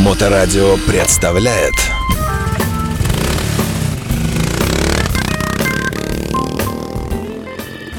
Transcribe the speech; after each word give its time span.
Моторадио 0.00 0.78
представляет. 0.86 1.74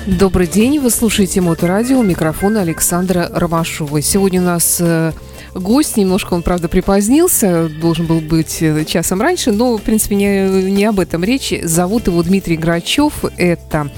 Добрый 0.08 0.48
день, 0.48 0.80
вы 0.80 0.90
слушаете 0.90 1.42
Моторадио, 1.42 2.00
у 2.00 2.04
микрофона 2.04 2.62
Александра 2.62 3.30
Ромашова. 3.32 4.02
Сегодня 4.02 4.42
у 4.42 4.46
нас 4.46 4.78
э, 4.80 5.14
гость, 5.54 5.96
немножко 5.96 6.34
он, 6.34 6.42
правда, 6.42 6.68
припозднился, 6.68 7.70
должен 7.70 8.08
был 8.08 8.20
быть 8.20 8.64
э, 8.64 8.84
часом 8.86 9.22
раньше, 9.22 9.52
но, 9.52 9.78
в 9.78 9.84
принципе, 9.84 10.16
не, 10.16 10.72
не 10.72 10.86
об 10.86 11.00
этом 11.00 11.24
речь. 11.24 11.54
Зовут 11.62 12.08
его 12.08 12.24
Дмитрий 12.24 12.58
Грачев, 12.58 13.14
это 13.38 13.92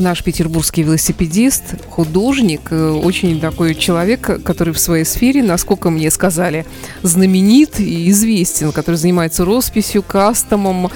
наш 0.00 0.22
петербургский 0.22 0.82
велосипедист, 0.82 1.74
художник, 1.88 2.70
э, 2.70 2.90
очень 2.90 3.40
такой 3.40 3.74
человек, 3.74 4.42
который 4.42 4.72
в 4.72 4.78
своей 4.78 5.04
сфере, 5.04 5.42
насколько 5.42 5.90
мне 5.90 6.10
сказали, 6.10 6.66
знаменит 7.02 7.80
и 7.80 8.10
известен, 8.10 8.72
который 8.72 8.96
занимается 8.96 9.44
росписью, 9.44 10.02
кастомом 10.02 10.90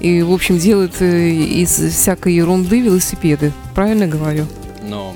и, 0.00 0.22
в 0.22 0.32
общем, 0.32 0.58
делает 0.58 1.00
э, 1.00 1.30
из 1.30 1.70
всякой 1.70 2.34
ерунды 2.34 2.80
велосипеды. 2.80 3.52
Правильно 3.74 4.06
говорю? 4.06 4.46
Ну, 4.82 5.14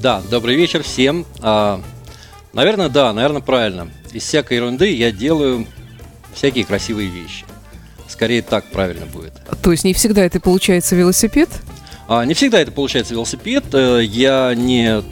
да, 0.00 0.22
добрый 0.30 0.56
вечер 0.56 0.82
всем. 0.82 1.26
А, 1.40 1.80
наверное, 2.52 2.88
да, 2.88 3.12
наверное, 3.12 3.40
правильно. 3.40 3.88
Из 4.12 4.22
всякой 4.22 4.58
ерунды 4.58 4.94
я 4.94 5.10
делаю 5.10 5.66
всякие 6.34 6.64
красивые 6.64 7.08
вещи. 7.08 7.44
Скорее 8.08 8.42
так 8.42 8.64
правильно 8.66 9.06
будет. 9.06 9.32
То 9.62 9.72
есть 9.72 9.84
не 9.84 9.94
всегда 9.94 10.22
это 10.24 10.38
получается 10.38 10.94
велосипед? 10.94 11.48
А, 12.08 12.24
не 12.24 12.34
всегда 12.34 12.60
это 12.60 12.72
получается 12.72 13.14
велосипед. 13.14 13.64
Э, 13.72 14.00
я 14.02 14.54
не 14.54 15.02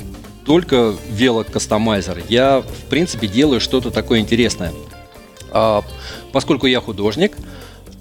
только 0.44 0.94
велокастомайзер, 1.10 2.24
я, 2.28 2.60
в 2.60 2.88
принципе, 2.88 3.26
делаю 3.26 3.60
что-то 3.60 3.90
такое 3.90 4.20
интересное. 4.20 4.72
А, 5.52 5.82
поскольку 6.32 6.66
я 6.66 6.80
художник, 6.80 7.36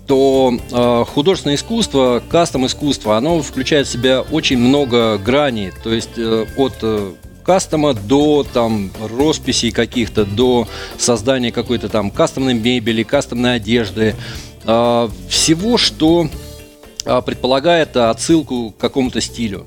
то 0.07 0.51
э, 0.71 1.05
художественное 1.07 1.55
искусство, 1.55 2.23
кастом 2.27 2.65
искусство, 2.65 3.15
оно 3.15 3.43
включает 3.43 3.85
в 3.85 3.91
себя 3.91 4.21
очень 4.21 4.57
много 4.57 5.19
граней, 5.19 5.71
то 5.83 5.93
есть 5.93 6.17
э, 6.17 6.47
от 6.57 6.73
э, 6.81 7.11
кастома 7.43 7.93
до 7.93 8.43
там 8.51 8.91
росписей 8.99 9.69
каких-то, 9.69 10.25
до 10.25 10.67
создания 10.97 11.51
какой-то 11.51 11.89
там 11.89 12.09
кастомной 12.09 12.55
мебели, 12.55 13.03
кастомной 13.03 13.57
одежды, 13.57 14.15
э, 14.65 15.09
всего, 15.29 15.77
что 15.77 16.27
предполагает 17.03 17.95
отсылку 17.95 18.71
к 18.71 18.77
какому-то 18.77 19.21
стилю. 19.21 19.65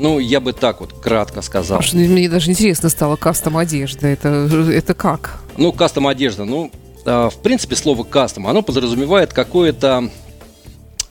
Ну, 0.00 0.18
я 0.18 0.40
бы 0.40 0.54
так 0.54 0.80
вот 0.80 0.94
кратко 0.94 1.42
сказал. 1.42 1.82
Мне 1.92 2.28
даже 2.28 2.50
интересно 2.50 2.88
стало 2.88 3.16
кастом 3.16 3.58
одежда. 3.58 4.06
Это, 4.06 4.28
это 4.72 4.94
как? 4.94 5.40
Ну, 5.58 5.72
кастом 5.72 6.06
одежда. 6.06 6.46
Ну, 6.46 6.70
а, 7.04 7.28
в 7.28 7.36
принципе, 7.36 7.76
слово 7.76 8.02
кастом, 8.02 8.46
оно 8.46 8.62
подразумевает 8.62 9.32
какое-то 9.34 10.10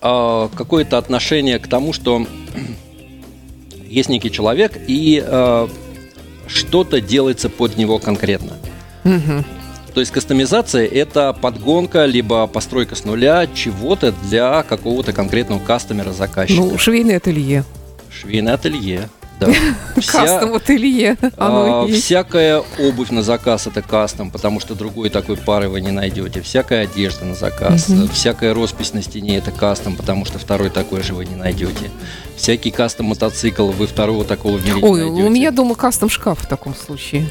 а, 0.01 0.49
какое-то 0.55 0.97
отношение 0.97 1.59
к 1.59 1.67
тому, 1.67 1.93
что 1.93 2.25
есть 3.87 4.09
некий 4.09 4.31
человек 4.31 4.79
и 4.87 5.23
а, 5.25 5.69
что-то 6.47 6.99
делается 7.01 7.49
под 7.49 7.77
него 7.77 7.99
конкретно. 7.99 8.53
Угу. 9.03 9.45
То 9.93 9.99
есть 9.99 10.11
кастомизация 10.11 10.85
это 10.85 11.33
подгонка 11.33 12.05
либо 12.05 12.47
постройка 12.47 12.95
с 12.95 13.05
нуля 13.05 13.47
чего-то 13.53 14.13
для 14.23 14.63
какого-то 14.63 15.13
конкретного 15.13 15.59
кастомера 15.59 16.11
заказчика. 16.11 16.61
Ну, 16.61 16.77
швейное 16.77 17.17
ателье. 17.17 17.63
Швейное 18.11 18.53
ателье. 18.53 19.09
Да. 19.39 19.47
Вся, 19.97 20.11
кастом 20.11 20.53
ателье. 20.53 21.17
А, 21.37 21.87
всякая 21.87 22.61
обувь 22.77 23.09
на 23.09 23.23
заказ 23.23 23.67
это 23.67 23.81
кастом, 23.81 24.31
потому 24.31 24.59
что 24.59 24.75
другой 24.75 25.09
такой 25.09 25.37
пары 25.37 25.69
вы 25.69 25.79
не 25.81 25.91
найдете. 25.91 26.41
Всякая 26.41 26.83
одежда 26.83 27.25
на 27.25 27.35
заказ, 27.35 27.87
угу. 27.89 28.07
всякая 28.11 28.53
роспись 28.53 28.93
на 28.93 29.01
стене 29.01 29.37
это 29.37 29.51
кастом, 29.51 29.95
потому 29.95 30.25
что 30.25 30.39
второй 30.39 30.69
такой 30.69 31.03
же 31.03 31.13
вы 31.13 31.25
не 31.25 31.35
найдете. 31.35 31.89
Всякий 32.35 32.71
кастом 32.71 33.07
мотоцикл 33.07 33.67
вы 33.67 33.87
второго 33.87 34.25
такого 34.25 34.58
в 34.58 34.65
мире 34.65 34.80
Ой, 34.81 34.99
не 34.99 35.05
найдете. 35.05 35.27
у 35.27 35.30
меня 35.30 35.52
дома 35.52 35.75
кастом 35.75 36.09
шкаф 36.09 36.39
в 36.39 36.47
таком 36.47 36.75
случае. 36.75 37.30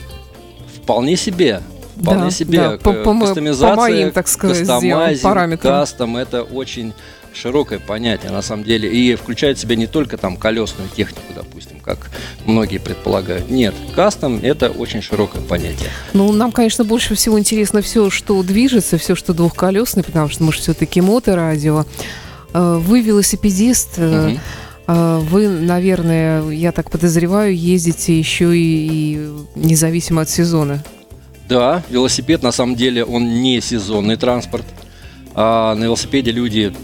Вполне 0.83 1.17
себе. 1.17 1.61
Вполне 2.01 2.25
да, 2.25 2.31
себе. 2.31 2.59
Да, 2.59 2.71
по, 2.79 2.93
по, 2.93 3.05
по 3.05 3.75
моим, 3.75 4.13
так 4.13 4.29
сказать, 4.29 4.67
параметрам. 5.23 5.81
Кастом 5.81 6.17
это 6.17 6.43
очень 6.43 6.95
широкое 7.35 7.79
понятие, 7.79 8.33
на 8.33 8.43
самом 8.43 8.65
деле, 8.65 8.91
и 8.91 9.15
включает 9.15 9.59
в 9.59 9.61
себя 9.61 9.77
не 9.77 9.87
только 9.87 10.17
там 10.17 10.37
колесную 10.37 10.89
технику, 10.89 11.33
допустим, 11.35 11.79
как 11.81 12.11
многие 12.45 12.79
предполагают. 12.79 13.51
Нет, 13.51 13.75
кастом– 13.95 14.41
это 14.43 14.71
очень 14.71 15.03
широкое 15.03 15.43
понятие. 15.43 15.91
Ну, 16.15 16.33
нам, 16.33 16.53
конечно, 16.53 16.85
больше 16.85 17.15
всего 17.15 17.39
интересно 17.39 17.81
все, 17.83 18.11
что 18.11 18.43
движется, 18.43 18.99
все, 18.99 19.15
что 19.15 19.35
двухколесное, 19.35 20.03
потому 20.03 20.29
что 20.29 20.43
мы 20.43 20.53
же 20.53 20.59
все-таки 20.59 21.01
моторадио. 21.01 21.85
Э, 22.55 22.81
вы 22.81 23.01
велосипедист, 23.03 23.99
угу. 23.99 24.39
Вы, 24.91 25.49
наверное, 25.49 26.49
я 26.49 26.73
так 26.73 26.91
подозреваю, 26.91 27.55
ездите 27.55 28.19
еще 28.19 28.57
и, 28.57 28.89
и 28.89 29.31
независимо 29.55 30.23
от 30.23 30.31
сезона. 30.31 30.83
Да, 31.49 31.83
велосипед 31.89 32.43
на 32.43 32.53
самом 32.53 32.75
деле 32.75 33.05
он 33.05 33.41
не 33.41 33.63
сезонный 33.63 34.17
транспорт. 34.17 34.67
А 35.35 35.75
на 35.75 35.85
велосипеде 35.85 36.31
люди 36.31 36.75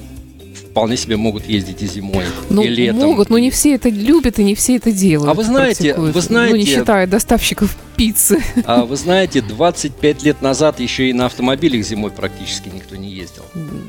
вполне 0.75 0.97
себе 0.97 1.17
могут 1.17 1.47
ездить 1.47 1.83
и 1.83 1.87
зимой, 1.87 2.25
ну, 2.51 2.61
и 2.63 2.67
летом. 2.67 2.99
могут, 2.99 3.31
но 3.31 3.39
не 3.39 3.53
все 3.53 3.77
это 3.77 3.89
любят 3.91 4.41
и 4.41 4.43
не 4.43 4.57
все 4.57 4.75
это 4.75 4.91
делают. 4.91 5.31
А 5.31 5.35
вы 5.35 5.45
знаете, 5.45 5.95
вы 5.95 6.21
знаете... 6.21 6.53
Ну, 6.53 6.59
не 6.59 6.67
считая 6.67 7.07
доставщиков 7.07 7.77
пиццы. 7.95 8.43
А 8.67 8.85
вы 8.85 8.97
знаете, 8.97 9.41
25 9.41 10.25
лет 10.25 10.43
назад 10.43 10.81
еще 10.81 11.09
и 11.09 11.13
на 11.13 11.27
автомобилях 11.27 11.85
зимой 11.85 12.11
практически 12.11 12.71
никто 12.75 12.97
не 12.97 13.09
ездил. 13.09 13.45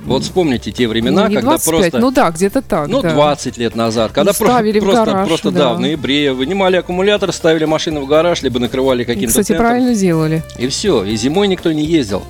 Вот 0.06 0.22
вспомните 0.22 0.72
те 0.72 0.88
времена, 0.88 1.24
ну, 1.24 1.30
не 1.30 1.36
когда 1.38 1.52
25, 1.58 1.82
просто... 1.82 1.98
Ну 1.98 2.12
да, 2.12 2.30
где-то 2.30 2.62
так, 2.62 2.88
Ну, 2.88 3.02
да. 3.02 3.16
20 3.16 3.58
лет 3.58 3.76
назад, 3.76 4.12
когда 4.12 4.32
ну, 4.32 4.46
просто, 4.46 4.64
в 4.64 4.94
гараж, 4.94 5.28
просто, 5.28 5.50
да. 5.50 5.60
да, 5.60 5.74
в 5.74 5.80
ноябре 5.80 6.34
вынимали 6.34 6.76
аккумулятор, 6.76 7.34
ставили 7.34 7.66
машину 7.66 8.02
в 8.02 8.06
гараж, 8.06 8.44
либо 8.44 8.60
накрывали 8.60 9.04
каким-то 9.04 9.30
Кстати, 9.30 9.48
центром. 9.48 9.66
правильно 9.66 9.96
делали. 9.96 10.44
И 10.60 10.68
все, 10.68 11.04
и 11.04 11.16
зимой 11.16 11.48
никто 11.48 11.72
не 11.72 11.84
ездил. 11.84 12.22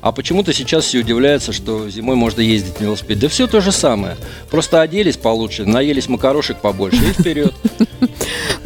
А 0.00 0.12
почему-то 0.12 0.52
сейчас 0.52 0.84
все 0.84 0.98
удивляются, 0.98 1.52
что 1.52 1.88
зимой 1.90 2.16
можно 2.16 2.40
ездить 2.40 2.80
на 2.80 2.84
велосипеде. 2.84 3.22
Да 3.22 3.28
все 3.28 3.46
то 3.46 3.60
же 3.60 3.72
самое. 3.72 4.16
Просто 4.50 4.80
оделись 4.80 5.16
получше, 5.16 5.64
наелись 5.64 6.08
макарошек 6.08 6.58
побольше 6.60 7.04
и 7.04 7.12
вперед. 7.12 7.52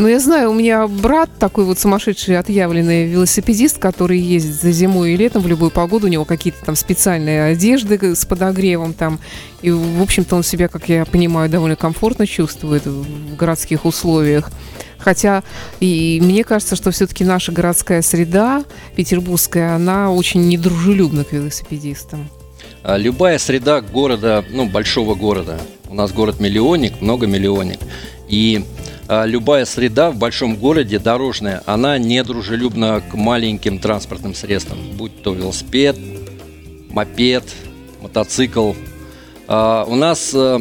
Ну, 0.02 0.08
я 0.08 0.18
знаю, 0.18 0.50
у 0.50 0.52
меня 0.52 0.88
брат 0.88 1.30
такой 1.38 1.62
вот 1.62 1.78
сумасшедший, 1.78 2.36
отъявленный 2.36 3.06
велосипедист, 3.06 3.78
который 3.78 4.18
ездит 4.18 4.60
за 4.60 4.72
зимой 4.72 5.12
и 5.12 5.16
летом 5.16 5.42
в 5.42 5.46
любую 5.46 5.70
погоду. 5.70 6.08
У 6.08 6.10
него 6.10 6.24
какие-то 6.24 6.58
там 6.64 6.74
специальные 6.74 7.44
одежды 7.44 8.16
с 8.16 8.24
подогревом 8.24 8.94
там. 8.94 9.20
И, 9.62 9.70
в 9.70 10.02
общем-то, 10.02 10.34
он 10.34 10.42
себя, 10.42 10.66
как 10.66 10.88
я 10.88 11.04
понимаю, 11.04 11.48
довольно 11.48 11.76
комфортно 11.76 12.26
чувствует 12.26 12.84
в 12.84 13.36
городских 13.36 13.84
условиях. 13.84 14.50
Хотя 14.98 15.44
и 15.78 16.18
мне 16.20 16.42
кажется, 16.42 16.74
что 16.74 16.90
все-таки 16.90 17.22
наша 17.22 17.52
городская 17.52 18.02
среда, 18.02 18.64
петербургская, 18.96 19.76
она 19.76 20.10
очень 20.10 20.48
недружелюбна 20.48 21.22
к 21.22 21.32
велосипедистам. 21.32 22.28
А 22.82 22.96
любая 22.96 23.38
среда 23.38 23.80
города, 23.80 24.44
ну, 24.50 24.68
большого 24.68 25.14
города, 25.14 25.60
у 25.88 25.94
нас 25.94 26.10
город-миллионник, 26.10 27.00
многомиллионник, 27.00 27.78
и 28.28 28.64
а, 28.64 28.91
любая 29.08 29.64
среда 29.64 30.10
в 30.10 30.16
большом 30.16 30.56
городе 30.56 30.98
дорожная, 30.98 31.62
она 31.66 31.98
недружелюбна 31.98 33.00
к 33.00 33.14
маленьким 33.14 33.78
транспортным 33.78 34.34
средствам, 34.34 34.78
будь 34.96 35.22
то 35.22 35.34
велосипед, 35.34 35.96
мопед, 36.90 37.44
мотоцикл. 38.00 38.72
А, 39.48 39.84
у 39.88 39.96
нас 39.96 40.32
а, 40.34 40.60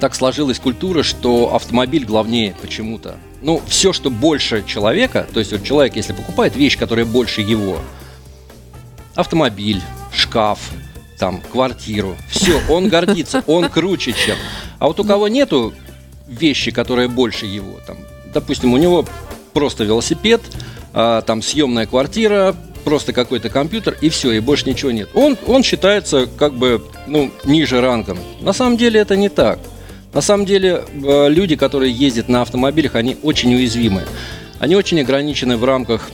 так 0.00 0.14
сложилась 0.14 0.58
культура, 0.58 1.02
что 1.02 1.54
автомобиль 1.54 2.04
главнее 2.04 2.54
почему-то. 2.60 3.16
Ну, 3.42 3.60
все, 3.66 3.92
что 3.92 4.10
больше 4.10 4.64
человека, 4.66 5.26
то 5.32 5.40
есть 5.40 5.52
вот 5.52 5.64
человек, 5.64 5.96
если 5.96 6.12
покупает 6.12 6.56
вещь, 6.56 6.78
которая 6.78 7.04
больше 7.04 7.40
его, 7.40 7.78
автомобиль, 9.14 9.82
шкаф, 10.12 10.70
там, 11.18 11.40
квартиру, 11.52 12.16
все, 12.30 12.60
он 12.68 12.88
гордится, 12.88 13.44
он 13.46 13.68
круче, 13.68 14.12
чем. 14.12 14.36
А 14.78 14.86
вот 14.86 14.98
у 14.98 15.04
кого 15.04 15.28
нету 15.28 15.74
вещи, 16.26 16.70
которая 16.70 17.08
больше 17.08 17.46
его, 17.46 17.80
там, 17.86 17.98
допустим, 18.32 18.72
у 18.72 18.76
него 18.76 19.06
просто 19.52 19.84
велосипед, 19.84 20.40
а, 20.92 21.22
там 21.22 21.42
съемная 21.42 21.86
квартира, 21.86 22.54
просто 22.84 23.12
какой-то 23.12 23.48
компьютер 23.48 23.96
и 24.00 24.08
все, 24.10 24.32
и 24.32 24.40
больше 24.40 24.68
ничего 24.68 24.90
нет. 24.90 25.08
Он, 25.14 25.36
он 25.46 25.62
считается 25.62 26.26
как 26.26 26.54
бы 26.54 26.84
ну, 27.06 27.30
ниже 27.44 27.80
рангом. 27.80 28.18
На 28.40 28.52
самом 28.52 28.76
деле 28.76 29.00
это 29.00 29.16
не 29.16 29.28
так. 29.28 29.58
На 30.12 30.20
самом 30.20 30.46
деле 30.46 30.84
э, 30.92 31.28
люди, 31.28 31.56
которые 31.56 31.92
ездят 31.92 32.28
на 32.28 32.42
автомобилях, 32.42 32.94
они 32.94 33.16
очень 33.22 33.52
уязвимы. 33.54 34.04
Они 34.60 34.76
очень 34.76 35.00
ограничены 35.00 35.56
в 35.56 35.64
рамках 35.64 36.10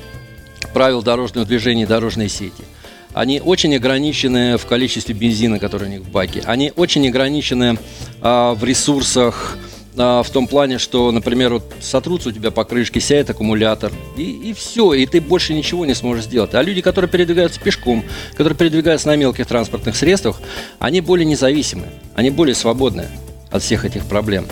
правил 0.72 1.02
дорожного 1.02 1.46
движения 1.46 1.82
и 1.82 1.86
дорожной 1.86 2.28
сети. 2.28 2.64
Они 3.12 3.40
очень 3.40 3.74
ограничены 3.74 4.56
в 4.56 4.66
количестве 4.66 5.14
бензина, 5.14 5.58
который 5.58 5.88
у 5.88 5.90
них 5.90 6.00
в 6.00 6.10
баке. 6.10 6.42
Они 6.46 6.72
очень 6.76 7.06
ограничены 7.08 7.76
а, 8.22 8.54
в 8.54 8.64
ресурсах 8.64 9.58
в 9.94 10.26
том 10.32 10.46
плане, 10.46 10.78
что, 10.78 11.10
например, 11.10 11.54
вот 11.54 11.64
сотрутся 11.80 12.28
у 12.28 12.32
тебя 12.32 12.50
по 12.50 12.64
крышке, 12.64 13.00
сядет 13.00 13.30
аккумулятор, 13.30 13.92
и, 14.16 14.22
и 14.22 14.52
все, 14.52 14.94
и 14.94 15.06
ты 15.06 15.20
больше 15.20 15.54
ничего 15.54 15.84
не 15.84 15.94
сможешь 15.94 16.24
сделать. 16.24 16.54
А 16.54 16.62
люди, 16.62 16.80
которые 16.80 17.10
передвигаются 17.10 17.60
пешком, 17.60 18.04
которые 18.32 18.56
передвигаются 18.56 19.08
на 19.08 19.16
мелких 19.16 19.46
транспортных 19.46 19.96
средствах, 19.96 20.40
они 20.78 21.00
более 21.00 21.26
независимы, 21.26 21.86
они 22.14 22.30
более 22.30 22.54
свободны 22.54 23.08
от 23.50 23.62
всех 23.62 23.84
этих 23.84 24.06
проблем. 24.06 24.46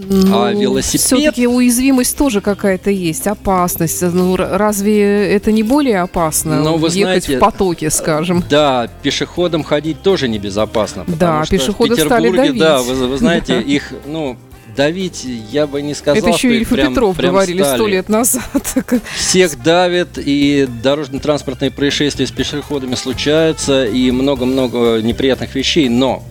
Ну, 0.00 0.42
а 0.42 0.52
велосипед... 0.52 1.00
Все-таки 1.00 1.48
уязвимость 1.48 2.16
тоже 2.16 2.40
какая-то 2.40 2.88
есть, 2.88 3.26
опасность. 3.26 4.00
Ну, 4.00 4.36
разве 4.36 5.28
это 5.28 5.50
не 5.50 5.64
более 5.64 6.02
опасно? 6.02 6.62
Ну, 6.62 6.76
вы 6.76 6.86
ехать 6.88 7.24
знаете, 7.24 7.36
в 7.36 7.40
потоке, 7.40 7.90
скажем. 7.90 8.44
Да, 8.48 8.88
пешеходам 9.02 9.64
ходить 9.64 10.00
тоже 10.02 10.28
небезопасно. 10.28 11.04
Да, 11.08 11.42
пешеходы 11.50 11.96
стали 11.96 12.30
давить. 12.30 12.60
Да, 12.60 12.80
вы, 12.80 13.08
вы 13.08 13.18
знаете, 13.18 13.60
их, 13.66 13.92
ну, 14.06 14.36
давить 14.78 15.26
я 15.50 15.66
бы 15.66 15.82
не 15.82 15.92
сказал. 15.92 16.22
Это 16.22 16.30
еще 16.30 16.56
Ильф 16.56 16.68
Петров 16.68 17.16
прям 17.16 17.32
говорили 17.32 17.62
сто 17.64 17.88
лет 17.88 18.08
назад. 18.08 18.44
Всех 19.16 19.60
давят, 19.60 20.10
и 20.16 20.68
дорожно-транспортные 20.82 21.72
происшествия 21.72 22.28
с 22.28 22.30
пешеходами 22.30 22.94
случаются, 22.94 23.84
и 23.84 24.12
много-много 24.12 25.00
неприятных 25.02 25.56
вещей, 25.56 25.88
но 25.88 26.22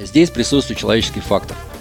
здесь 0.00 0.30
присутствует 0.30 0.78
человеческий 0.78 1.20
фактор– 1.20 1.56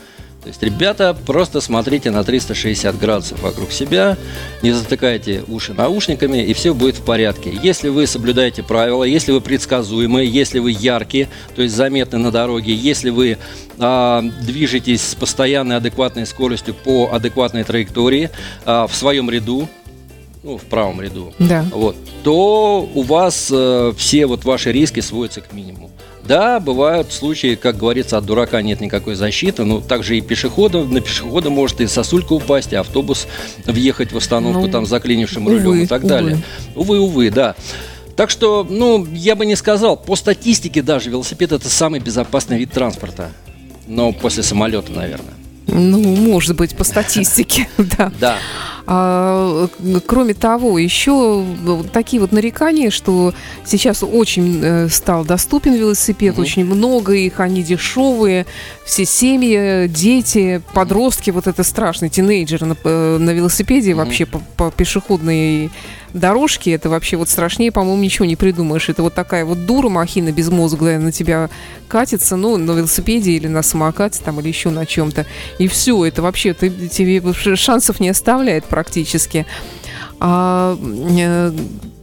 то 0.44 0.50
есть, 0.50 0.62
ребята, 0.62 1.16
просто 1.25 1.62
смотрите 1.62 2.12
на 2.12 2.22
360 2.25 3.00
градусов 3.00 3.42
вокруг 3.42 3.72
себя, 3.72 4.18
не 4.62 4.72
затыкайте 4.72 5.45
уши 5.48 5.74
наушниками, 5.74 6.44
и 6.44 6.54
все 6.54 6.74
будет 6.74 6.98
в 6.98 7.06
порядке. 7.06 7.57
Если 7.63 7.88
вы 7.88 8.07
соблюдаете 8.07 8.62
правила, 8.62 9.06
если 9.06 9.31
вы 9.31 9.40
предсказуемые, 9.40 10.30
если 10.30 10.60
вы 10.60 10.72
яркие, 10.72 11.30
то 11.56 11.62
есть 11.62 11.74
заметны 11.74 12.19
на 12.19 12.30
дороге, 12.30 12.75
если 12.75 13.10
вы 13.10 13.38
а, 13.80 14.22
движетесь 14.42 15.01
с 15.01 15.16
постоянной 15.16 15.78
адекватной 15.78 16.25
скоростью 16.25 16.74
по 16.74 17.10
адекватной 17.13 17.63
траектории 17.63 18.30
а, 18.66 18.88
в 18.88 18.96
своем 18.96 19.30
ряду, 19.30 19.69
ну, 20.44 20.57
в 20.57 20.63
правом 20.63 21.00
ряду, 21.00 21.31
да. 21.39 21.66
вот, 21.72 21.96
то 22.25 22.89
у 22.94 23.01
вас 23.01 23.48
э, 23.50 23.94
все 23.98 24.25
вот 24.25 24.44
ваши 24.44 24.74
риски 24.74 25.00
сводятся 25.00 25.39
к 25.39 25.54
минимуму. 25.54 25.93
Да, 26.25 26.60
бывают 26.60 27.12
случаи, 27.12 27.56
как 27.56 27.78
говорится, 27.78 28.18
от 28.18 28.25
дурака 28.25 28.62
нет 28.62 28.80
никакой 28.80 29.16
защиты, 29.16 29.64
но 29.66 29.81
также 29.81 30.18
и 30.18 30.22
пешехода, 30.22 30.84
на 30.84 31.02
пешехода 31.02 31.50
может 31.50 31.81
и 31.81 31.88
сосулька 31.88 32.34
упасть, 32.34 32.72
и 32.72 32.75
автобус 32.75 33.28
въехать 33.66 34.12
в 34.14 34.18
остановку 34.18 34.62
ну, 34.62 34.70
там 34.70 34.86
заклинившим 34.86 35.48
увы, 35.48 35.60
рулем 35.60 35.84
и 35.84 35.88
так 35.88 36.06
далее. 36.06 36.38
Увы, 36.75 37.00
увы, 37.00 37.30
да. 37.30 37.56
Так 38.16 38.30
что, 38.30 38.66
ну, 38.70 39.06
я 39.12 39.36
бы 39.36 39.46
не 39.46 39.56
сказал, 39.56 39.98
по 39.98 40.16
статистике 40.16 40.81
даже 40.81 41.10
велосипед 41.10 41.52
это 41.52 41.68
самый 41.70 42.00
безопасный 42.00 42.58
вид 42.58 42.72
транспорта. 42.72 43.31
Но 43.88 44.14
после 44.14 44.44
самолета, 44.44 44.92
наверное. 44.92 45.34
Ну, 45.68 46.00
может 46.00 46.56
быть, 46.56 46.75
по 46.75 46.84
статистике, 46.84 47.68
да. 47.78 48.12
Да. 48.20 48.38
А, 48.86 49.68
кроме 50.06 50.34
того, 50.34 50.78
еще 50.78 51.46
такие 51.94 52.20
вот 52.20 52.32
нарекания, 52.32 52.90
что 52.90 53.34
сейчас 53.66 54.04
очень 54.04 54.60
э, 54.62 54.90
стал 54.90 55.24
доступен 55.24 55.74
велосипед, 55.74 56.34
угу. 56.34 56.42
очень 56.42 56.66
много 56.66 57.14
их, 57.14 57.40
они 57.40 57.64
дешевые, 57.64 58.46
все 58.86 59.06
семьи, 59.06 59.88
дети, 59.88 60.62
подростки, 60.74 61.32
вот 61.32 61.48
это 61.48 61.64
страшно, 61.64 62.10
тинейджеры 62.10 62.66
на, 62.66 62.78
э, 62.84 63.18
на 63.18 63.30
велосипеде 63.32 63.94
угу. 63.94 64.00
вообще 64.00 64.26
по, 64.26 64.40
по 64.58 64.72
пешеходной 64.72 65.72
дорожке, 66.14 66.72
это 66.72 66.90
вообще 66.90 67.18
вот 67.18 67.30
страшнее, 67.30 67.72
по-моему, 67.72 68.04
ничего 68.04 68.26
не 68.26 68.36
придумаешь. 68.36 68.90
Это 68.90 69.02
вот 69.02 69.14
такая 69.14 69.46
вот 69.46 69.66
дура 69.66 69.90
махина 69.90 70.32
безмозглая 70.32 71.00
на 71.00 71.12
тебя 71.12 71.50
катится, 71.88 72.36
ну, 72.36 72.58
на 72.58 72.72
велосипеде 72.72 73.32
или 73.32 73.48
на 73.48 73.64
самокате 73.64 74.22
там, 74.24 74.40
или 74.40 74.48
еще 74.48 74.70
на 74.70 74.86
чем-то. 74.86 75.26
И 75.58 75.68
все, 75.68 76.06
это 76.06 76.22
вообще 76.22 76.54
ты, 76.54 76.70
тебе 76.70 77.22
шансов 77.56 78.00
не 78.00 78.10
оставляет 78.10 78.66
практически. 78.66 79.46
А, 80.20 80.78
э, 80.80 81.52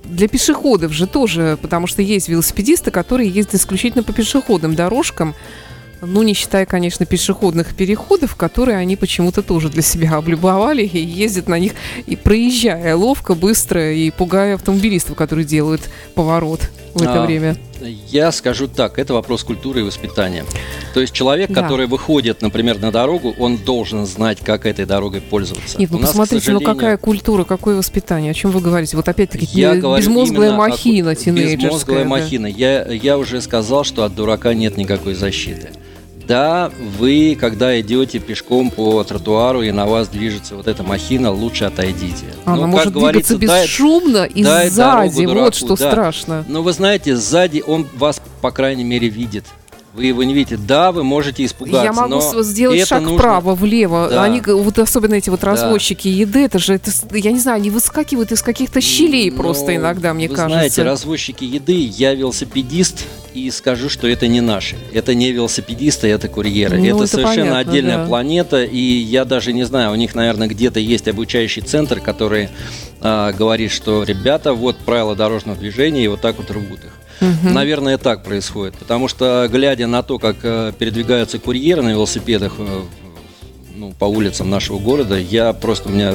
для 0.04 0.28
пешеходов 0.28 0.92
же 0.92 1.06
тоже, 1.06 1.56
потому 1.62 1.86
что 1.86 2.02
есть 2.02 2.28
велосипедисты, 2.28 2.90
которые 2.90 3.30
ездят 3.30 3.54
исключительно 3.54 4.02
по 4.02 4.12
пешеходным 4.12 4.74
дорожкам, 4.74 5.34
ну, 6.02 6.22
не 6.22 6.34
считая, 6.34 6.66
конечно, 6.66 7.06
пешеходных 7.06 7.74
переходов, 7.74 8.36
которые 8.36 8.78
они 8.78 8.96
почему-то 8.96 9.42
тоже 9.42 9.68
для 9.68 9.82
себя 9.82 10.16
облюбовали 10.16 10.82
и 10.82 10.98
ездят 10.98 11.48
на 11.48 11.58
них, 11.58 11.72
и 12.06 12.16
проезжая 12.16 12.96
ловко, 12.96 13.34
быстро, 13.34 13.92
и 13.92 14.10
пугая 14.10 14.54
автомобилистов, 14.54 15.16
которые 15.16 15.44
делают 15.44 15.82
поворот 16.14 16.60
в 16.94 17.02
это 17.02 17.22
а, 17.22 17.26
время. 17.26 17.56
Я 18.08 18.32
скажу 18.32 18.66
так, 18.66 18.98
это 18.98 19.14
вопрос 19.14 19.44
культуры 19.44 19.80
и 19.80 19.82
воспитания. 19.82 20.44
То 20.92 21.00
есть 21.00 21.12
человек, 21.12 21.50
да. 21.50 21.62
который 21.62 21.86
выходит, 21.86 22.42
например, 22.42 22.80
на 22.80 22.90
дорогу, 22.90 23.34
он 23.38 23.58
должен 23.58 24.06
знать, 24.06 24.38
как 24.40 24.66
этой 24.66 24.86
дорогой 24.86 25.20
пользоваться. 25.20 25.78
Нет, 25.78 25.90
ну 25.90 25.98
У 25.98 26.00
посмотрите, 26.00 26.52
нас, 26.52 26.60
ну 26.60 26.66
какая 26.66 26.96
культура, 26.96 27.44
какое 27.44 27.76
воспитание, 27.76 28.32
о 28.32 28.34
чем 28.34 28.50
вы 28.50 28.60
говорите? 28.60 28.96
Вот 28.96 29.08
опять-таки 29.08 29.46
я 29.52 29.74
безмозглая 29.76 30.52
махина 30.52 31.14
тинейджерская. 31.14 31.56
Безмозглая 31.56 32.02
да. 32.02 32.08
махина. 32.08 32.46
Я, 32.46 32.86
я 32.88 33.18
уже 33.18 33.40
сказал, 33.40 33.84
что 33.84 34.04
от 34.04 34.14
дурака 34.14 34.54
нет 34.54 34.76
никакой 34.76 35.14
защиты 35.14 35.70
да, 36.30 36.70
вы, 36.96 37.36
когда 37.38 37.80
идете 37.80 38.20
пешком 38.20 38.70
по 38.70 39.02
тротуару 39.02 39.62
и 39.62 39.72
на 39.72 39.86
вас 39.86 40.06
движется 40.06 40.54
вот 40.54 40.68
эта 40.68 40.84
махина, 40.84 41.32
лучше 41.32 41.64
отойдите. 41.64 42.26
Она 42.44 42.56
ну, 42.56 42.66
может 42.68 42.92
двигаться 42.92 43.36
бесшумно 43.36 44.26
и 44.26 44.44
сзади, 44.44 45.26
вот 45.26 45.56
что 45.56 45.74
да. 45.74 45.90
страшно. 45.90 46.44
Но 46.46 46.62
вы 46.62 46.72
знаете, 46.72 47.16
сзади 47.16 47.64
он 47.66 47.84
вас, 47.96 48.22
по 48.42 48.52
крайней 48.52 48.84
мере, 48.84 49.08
видит. 49.08 49.44
Вы 49.92 50.06
его 50.06 50.22
не 50.22 50.34
видите. 50.34 50.56
Да, 50.56 50.92
вы 50.92 51.02
можете 51.02 51.44
испугаться. 51.44 51.84
Я 51.84 51.92
могу 51.92 52.10
но 52.10 52.42
сделать 52.42 52.86
шаг 52.86 53.02
нужно... 53.02 53.18
вправо, 53.18 53.54
влево. 53.54 54.08
Да. 54.08 54.22
Они, 54.22 54.40
вот 54.40 54.78
особенно 54.78 55.14
эти 55.14 55.30
вот 55.30 55.42
развозчики 55.42 56.08
да. 56.08 56.14
еды, 56.14 56.44
это 56.44 56.58
же, 56.58 56.74
это, 56.74 56.90
я 57.12 57.32
не 57.32 57.40
знаю, 57.40 57.56
они 57.56 57.70
выскакивают 57.70 58.30
из 58.30 58.42
каких-то 58.42 58.80
щелей 58.80 59.30
но, 59.30 59.36
ну, 59.36 59.42
просто 59.42 59.74
иногда, 59.74 60.14
мне 60.14 60.28
вы 60.28 60.36
кажется. 60.36 60.54
знаете, 60.54 60.82
развозчики 60.84 61.44
еды, 61.44 61.74
я 61.74 62.14
велосипедист, 62.14 63.04
и 63.34 63.50
скажу, 63.50 63.88
что 63.88 64.08
это 64.08 64.26
не 64.26 64.40
наши. 64.40 64.76
Это 64.92 65.14
не 65.14 65.32
велосипедисты, 65.32 66.08
это 66.08 66.28
курьеры. 66.28 66.78
Ну, 66.78 66.84
это, 66.84 66.96
это 66.96 67.06
совершенно 67.06 67.50
понятно, 67.50 67.58
отдельная 67.58 67.98
да. 67.98 68.06
планета, 68.06 68.64
и 68.64 68.78
я 68.78 69.24
даже 69.24 69.52
не 69.52 69.64
знаю, 69.64 69.92
у 69.92 69.94
них, 69.94 70.14
наверное, 70.14 70.48
где-то 70.48 70.80
есть 70.80 71.08
обучающий 71.08 71.62
центр, 71.62 72.00
который 72.00 72.48
а, 73.00 73.32
говорит, 73.32 73.70
что 73.70 74.02
ребята, 74.02 74.52
вот 74.52 74.76
правила 74.78 75.14
дорожного 75.14 75.58
движения, 75.58 76.04
и 76.04 76.08
вот 76.08 76.20
так 76.20 76.38
вот 76.38 76.50
рвут 76.50 76.84
их. 76.84 76.92
Угу. 77.20 77.50
Наверное, 77.50 77.98
так 77.98 78.22
происходит. 78.22 78.74
Потому 78.76 79.08
что, 79.08 79.48
глядя 79.50 79.86
на 79.86 80.02
то, 80.02 80.18
как 80.18 80.36
э, 80.42 80.72
передвигаются 80.78 81.38
курьеры 81.38 81.82
на 81.82 81.90
велосипедах 81.90 82.54
э, 82.58 82.82
ну, 83.74 83.92
по 83.98 84.06
улицам 84.06 84.48
нашего 84.48 84.78
города, 84.78 85.18
я 85.18 85.52
просто, 85.52 85.88
у 85.88 85.92
меня 85.92 86.14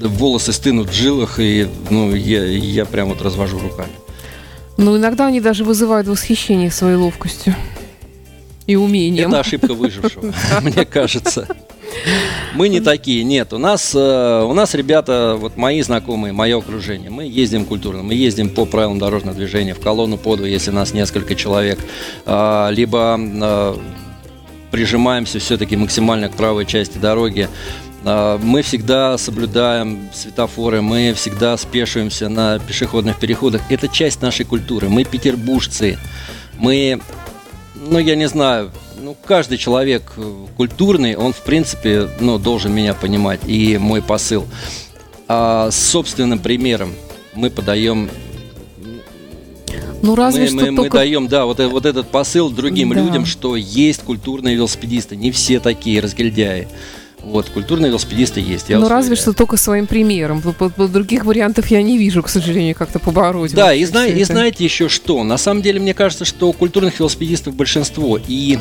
волосы 0.00 0.52
стынут 0.52 0.90
в 0.90 0.92
жилах, 0.92 1.38
и 1.38 1.68
ну, 1.90 2.14
я, 2.14 2.44
я 2.44 2.84
прям 2.84 3.08
вот 3.08 3.22
развожу 3.22 3.58
руками. 3.58 3.92
Ну, 4.76 4.96
иногда 4.96 5.26
они 5.26 5.40
даже 5.40 5.64
вызывают 5.64 6.06
восхищение 6.06 6.70
своей 6.70 6.96
ловкостью 6.96 7.56
и 8.66 8.76
умением. 8.76 9.30
Это 9.30 9.40
ошибка 9.40 9.74
выжившего, 9.74 10.32
мне 10.62 10.84
кажется. 10.84 11.48
Мы 12.54 12.68
не 12.68 12.80
такие, 12.80 13.24
нет. 13.24 13.52
У 13.52 13.58
нас, 13.58 13.94
э, 13.94 14.42
у 14.42 14.52
нас 14.52 14.74
ребята, 14.74 15.36
вот 15.38 15.56
мои 15.56 15.80
знакомые, 15.82 16.32
мое 16.32 16.58
окружение, 16.58 17.10
мы 17.10 17.24
ездим 17.24 17.64
культурно, 17.64 18.02
мы 18.02 18.14
ездим 18.14 18.50
по 18.50 18.64
правилам 18.64 18.98
дорожного 18.98 19.36
движения, 19.36 19.74
в 19.74 19.80
колонну 19.80 20.16
подву, 20.16 20.46
если 20.46 20.70
нас 20.70 20.92
несколько 20.92 21.34
человек, 21.34 21.78
а, 22.26 22.70
либо 22.70 23.18
э, 23.18 23.76
прижимаемся 24.70 25.38
все-таки 25.38 25.76
максимально 25.76 26.28
к 26.28 26.34
правой 26.34 26.66
части 26.66 26.98
дороги. 26.98 27.48
А, 28.04 28.38
мы 28.38 28.62
всегда 28.62 29.18
соблюдаем 29.18 30.08
светофоры, 30.14 30.80
мы 30.80 31.12
всегда 31.14 31.56
спешиваемся 31.56 32.28
на 32.28 32.58
пешеходных 32.58 33.18
переходах. 33.18 33.62
Это 33.68 33.88
часть 33.88 34.22
нашей 34.22 34.44
культуры. 34.44 34.88
Мы 34.88 35.04
петербуржцы. 35.04 35.98
Мы, 36.58 37.00
ну, 37.74 37.98
я 37.98 38.16
не 38.16 38.28
знаю, 38.28 38.70
ну, 39.00 39.16
каждый 39.24 39.58
человек 39.58 40.12
э, 40.16 40.32
культурный, 40.56 41.16
он, 41.16 41.32
в 41.32 41.42
принципе, 41.42 42.08
ну, 42.20 42.38
должен 42.38 42.72
меня 42.74 42.94
понимать. 42.94 43.40
И 43.46 43.78
мой 43.78 44.02
посыл. 44.02 44.46
А 45.26 45.70
с 45.70 45.76
собственным 45.76 46.38
примером 46.38 46.92
мы 47.34 47.50
подаем 47.50 48.10
ну, 50.02 50.14
разве 50.14 50.42
мы, 50.42 50.48
что 50.48 50.56
мы, 50.56 50.76
только... 50.76 50.82
мы 50.82 50.88
даем, 50.90 51.28
да, 51.28 51.44
вот, 51.44 51.58
вот 51.58 51.84
этот 51.84 52.08
посыл 52.08 52.50
другим 52.50 52.90
да. 52.90 53.00
людям, 53.00 53.26
что 53.26 53.56
есть 53.56 54.02
культурные 54.02 54.54
велосипедисты, 54.54 55.16
не 55.16 55.32
все 55.32 55.60
такие 55.60 56.00
разгильдяи. 56.00 56.68
Вот, 57.20 57.50
культурные 57.50 57.88
велосипедисты 57.90 58.40
есть. 58.40 58.68
Ну, 58.68 58.88
разве 58.88 59.16
что 59.16 59.32
только 59.32 59.56
своим 59.56 59.86
примером. 59.86 60.42
Других 60.76 61.24
вариантов 61.24 61.66
я 61.66 61.82
не 61.82 61.98
вижу, 61.98 62.22
к 62.22 62.28
сожалению, 62.28 62.76
как-то 62.76 63.00
побороть. 63.00 63.54
Да, 63.54 63.74
и, 63.74 63.84
зна- 63.84 64.06
и 64.06 64.22
знаете 64.22 64.64
еще 64.64 64.88
что? 64.88 65.24
На 65.24 65.36
самом 65.36 65.62
деле, 65.62 65.80
мне 65.80 65.94
кажется, 65.94 66.24
что 66.24 66.52
культурных 66.52 67.00
велосипедистов 67.00 67.54
большинство. 67.54 68.20
И 68.28 68.58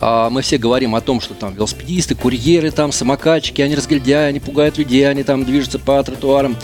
мы 0.00 0.42
все 0.42 0.56
говорим 0.56 0.94
о 0.94 1.00
том, 1.00 1.20
что 1.20 1.34
там 1.34 1.54
велосипедисты, 1.54 2.14
курьеры, 2.14 2.70
там 2.70 2.90
самокатчики, 2.90 3.60
они 3.60 3.74
разгильдяи, 3.74 4.28
они 4.28 4.40
пугают 4.40 4.78
людей, 4.78 5.08
они 5.08 5.22
там 5.22 5.44
движутся 5.44 5.78
по 5.78 6.02
тротуарам. 6.02 6.56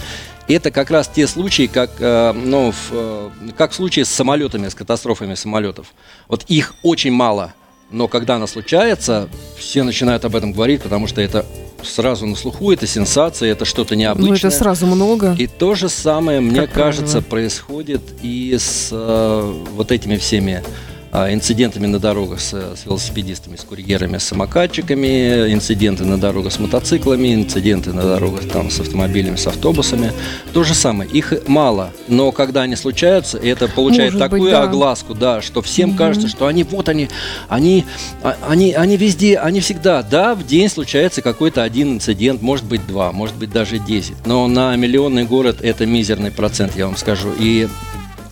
Это 0.49 0.71
как 0.71 0.90
раз 0.90 1.09
те 1.09 1.26
случаи, 1.26 1.66
как, 1.66 1.90
э, 1.99 2.33
ну, 2.33 2.71
в, 2.71 2.90
э, 2.93 3.31
как 3.57 3.73
в 3.73 3.75
случае 3.75 4.05
с 4.05 4.09
самолетами, 4.09 4.69
с 4.69 4.75
катастрофами 4.75 5.35
самолетов. 5.35 5.88
Вот 6.28 6.45
их 6.49 6.75
очень 6.83 7.12
мало– 7.12 7.52
Но 7.90 8.09
когда 8.09 8.37
она 8.37 8.47
случается, 8.47 9.28
все 9.57 9.85
начинают 9.85 10.25
об 10.25 10.35
этом 10.35 10.52
говорить, 10.52 10.83
потому 10.83 11.07
что 11.07 11.21
это 11.21 11.47
сразу 11.83 12.26
на 12.26 12.35
слуху, 12.35 12.73
это 12.73 12.87
сенсация, 12.87 13.52
это 13.52 13.64
что-то 13.64 13.95
необычное. 13.95 14.31
Ну, 14.31 14.37
это 14.37 14.50
сразу 14.50 14.87
много. 14.87 15.37
И 15.38 15.47
то 15.47 15.76
же 15.76 15.88
самое, 15.88 16.40
мне 16.40 16.66
кажется, 16.66 17.21
правило. 17.21 17.31
происходит 17.31 18.02
и 18.23 18.57
с 18.59 18.88
э, 18.90 19.62
вот 19.73 19.93
этими 19.93 20.16
всеми 20.16 20.64
а, 20.64 20.96
инцидентами 21.32 21.87
на 21.87 21.99
дорогах 21.99 22.40
с, 22.40 22.52
с 22.52 22.85
велосипедистами, 22.85 23.56
с 23.56 23.64
курьерами, 23.64 24.18
с 24.18 24.25
самокатчиками, 24.25 25.52
инциденты 25.52 26.04
на 26.04 26.18
дорогах 26.18 26.52
с 26.52 26.58
мотоциклами, 26.58 27.35
инциденты 27.35 27.92
на 27.92 28.02
дорогах 28.02 28.49
там 28.49 28.70
с 28.70 28.80
автомобилями, 28.80 29.37
с 29.37 29.46
автобусами. 29.46 30.12
То 30.52 30.62
же 30.62 30.75
самое. 30.75 31.11
Их 31.11 31.32
мало, 31.46 31.92
но 32.08 32.32
когда 32.32 32.62
они 32.62 32.76
случаются, 32.76 33.38
это 33.38 33.68
получает 33.68 34.12
Может 34.12 34.18
такую 34.18 34.42
быть, 34.42 34.50
да. 34.50 34.62
огласку, 34.62 35.14
да, 35.14 35.40
что 35.40 35.62
всем 35.62 35.90
угу. 35.90 35.99
кажется, 35.99 36.28
что 36.28 36.46
они 36.46 36.64
вот 36.64 36.88
они, 36.88 37.08
они, 37.49 37.85
а, 38.23 38.37
они, 38.49 38.73
они 38.73 38.96
везде, 38.96 39.38
они 39.38 39.61
всегда. 39.61 40.02
Да, 40.02 40.35
в 40.35 40.46
день 40.46 40.68
случается 40.68 41.23
какой-то 41.23 41.62
один 41.62 41.94
инцидент, 41.94 42.42
может 42.42 42.66
быть 42.66 42.87
два, 42.87 43.12
может 43.12 43.37
быть 43.37 43.50
даже 43.50 43.78
десять, 43.78 44.16
но 44.26 44.46
на 44.49 44.76
миллионный 44.76 45.25
город 45.25 45.58
это 45.62 45.87
мизерный 45.87 46.30
процент, 46.30 46.76
я 46.76 46.87
вам 46.87 46.96
скажу. 46.96 47.32
И 47.38 47.68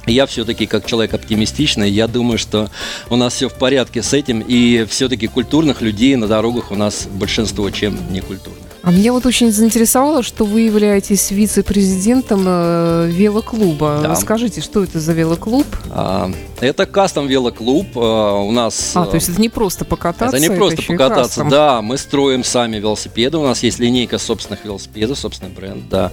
я 0.07 0.27
все-таки, 0.27 0.67
как 0.67 0.87
человек 0.87 1.15
оптимистичный, 1.15 1.91
я 1.91 2.07
думаю, 2.07 2.39
что 2.39 2.71
у 3.11 3.17
нас 3.17 3.35
все 3.35 3.49
в 3.49 3.55
порядке 3.55 4.03
с 4.03 4.13
этим, 4.13 4.41
и 4.41 4.85
все-таки 4.89 5.27
культурных 5.27 5.83
людей 5.83 6.17
на 6.17 6.27
дорогах 6.27 6.71
у 6.71 6.77
нас 6.77 7.07
большинство, 7.11 7.71
чем 7.71 7.99
некультурных. 8.13 8.65
А 8.85 8.93
меня 8.93 9.15
вот 9.15 9.25
очень 9.25 9.51
заинтересовало, 9.51 10.23
что 10.23 10.45
вы 10.45 10.61
являетесь 10.61 11.31
вице-президентом 11.31 12.45
э, 12.47 13.09
велоклуба. 13.11 14.01
Да. 14.03 14.11
Расскажите, 14.11 14.61
что 14.61 14.85
это 14.85 15.01
за 15.01 15.15
велоклуб? 15.15 15.67
А, 15.91 16.31
это 16.61 16.85
кастом 16.85 17.27
велоклуб. 17.27 17.87
А, 17.97 18.35
у 18.41 18.51
нас. 18.51 18.93
А, 18.95 19.07
то 19.07 19.15
есть 19.15 19.31
это 19.31 19.41
не 19.41 19.49
просто 19.49 19.87
покататься? 19.87 20.37
Это 20.37 20.39
не 20.39 20.55
просто 20.55 20.83
это 20.83 20.93
покататься, 20.93 21.45
да. 21.45 21.81
Мы 21.81 21.97
строим 21.97 22.45
сами 22.45 22.77
велосипеды. 22.77 23.39
У 23.39 23.45
нас 23.45 23.63
есть 23.63 23.79
линейка 23.79 24.19
собственных 24.19 24.67
велосипедов, 24.67 25.19
собственный 25.19 25.51
бренд, 25.51 25.89
да. 25.89 26.13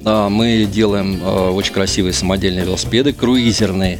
Да, 0.00 0.28
мы 0.28 0.68
делаем 0.70 1.20
э, 1.22 1.50
очень 1.50 1.72
красивые 1.72 2.12
самодельные 2.12 2.64
велосипеды, 2.64 3.12
круизерные 3.12 3.98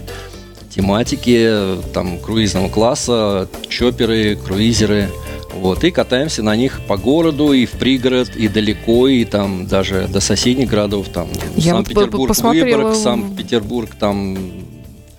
тематики, 0.74 1.76
там 1.92 2.18
круизного 2.18 2.68
класса, 2.68 3.48
чоперы, 3.68 4.36
круизеры. 4.36 5.08
Вот, 5.54 5.82
и 5.82 5.90
катаемся 5.90 6.42
на 6.42 6.54
них 6.54 6.80
по 6.86 6.96
городу, 6.96 7.52
и 7.52 7.66
в 7.66 7.72
пригород, 7.72 8.36
и 8.36 8.46
далеко, 8.46 9.08
и 9.08 9.24
там 9.24 9.66
даже 9.66 10.06
до 10.06 10.20
соседних 10.20 10.68
городов, 10.68 11.08
там 11.12 11.28
Санкт-Петербург, 11.58 12.36
Выборг, 12.38 12.94
Санкт-Петербург, 12.94 13.90
там 13.98 14.38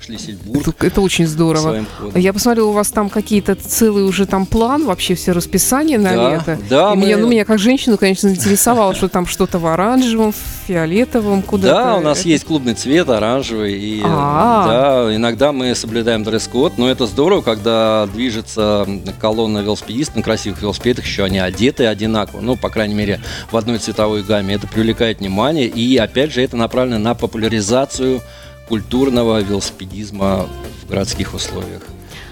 Шлиссельбург. 0.09 0.67
Это, 0.67 0.87
это 0.87 1.01
очень 1.01 1.27
здорово. 1.27 1.85
Я 2.15 2.33
посмотрела, 2.33 2.69
у 2.69 2.71
вас 2.71 2.89
там 2.89 3.09
какие-то 3.09 3.55
целый 3.55 4.03
уже 4.03 4.25
там 4.25 4.45
план, 4.45 4.85
вообще 4.85 5.15
все 5.15 5.31
расписание 5.31 5.99
на 5.99 6.15
да, 6.15 6.31
лето. 6.31 6.59
Да, 6.69 6.93
И 6.93 6.95
мы... 6.95 7.05
меня, 7.05 7.17
ну, 7.17 7.27
меня 7.27 7.45
как 7.45 7.59
женщину, 7.59 7.97
конечно, 7.97 8.29
заинтересовало, 8.29 8.95
что 8.95 9.07
там 9.07 9.25
что-то 9.25 9.59
в 9.59 9.67
оранжевом, 9.67 10.33
фиолетовом, 10.67 11.41
куда-то. 11.41 11.73
Да, 11.73 11.95
у 11.97 12.01
нас 12.01 12.25
есть 12.25 12.45
клубный 12.45 12.73
цвет, 12.73 13.09
оранжевый. 13.09 13.73
И, 13.73 14.01
да, 14.01 15.09
иногда 15.13 15.51
мы 15.51 15.75
соблюдаем 15.75 16.23
дресс-код, 16.23 16.73
но 16.77 16.89
это 16.89 17.05
здорово, 17.05 17.41
когда 17.41 18.07
движется 18.07 18.87
колонна 19.19 19.59
велосипедистов 19.59 20.17
на 20.17 20.23
красивых 20.23 20.61
велосипедах, 20.61 21.05
еще 21.05 21.23
они 21.23 21.39
одеты 21.39 21.85
одинаково, 21.85 22.41
ну, 22.41 22.55
по 22.55 22.69
крайней 22.69 22.95
мере, 22.95 23.21
в 23.51 23.57
одной 23.57 23.77
цветовой 23.77 24.23
гамме. 24.23 24.55
Это 24.55 24.67
привлекает 24.67 25.19
внимание, 25.19 25.67
и, 25.67 25.97
опять 25.97 26.33
же, 26.33 26.41
это 26.41 26.57
направлено 26.57 26.99
на 26.99 27.13
популяризацию 27.13 28.21
культурного 28.69 29.41
велосипедизма 29.41 30.47
в 30.83 30.89
городских 30.89 31.33
условиях. 31.33 31.81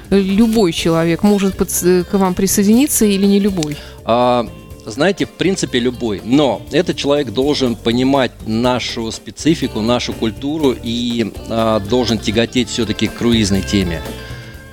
Любой 0.09 0.71
человек 0.71 1.23
может 1.23 1.55
к 1.55 2.13
вам 2.13 2.33
присоединиться 2.33 3.05
или 3.05 3.25
не 3.25 3.39
любой? 3.39 3.75
А, 4.05 4.47
знаете, 4.85 5.25
в 5.25 5.31
принципе, 5.31 5.79
любой. 5.79 6.21
Но 6.23 6.61
этот 6.71 6.95
человек 6.95 7.31
должен 7.31 7.75
понимать 7.75 8.31
нашу 8.45 9.11
специфику, 9.11 9.81
нашу 9.81 10.13
культуру 10.13 10.73
и 10.81 11.33
а, 11.49 11.81
должен 11.81 12.19
тяготеть 12.19 12.69
все-таки 12.69 13.07
к 13.07 13.15
круизной 13.15 13.61
теме. 13.61 14.01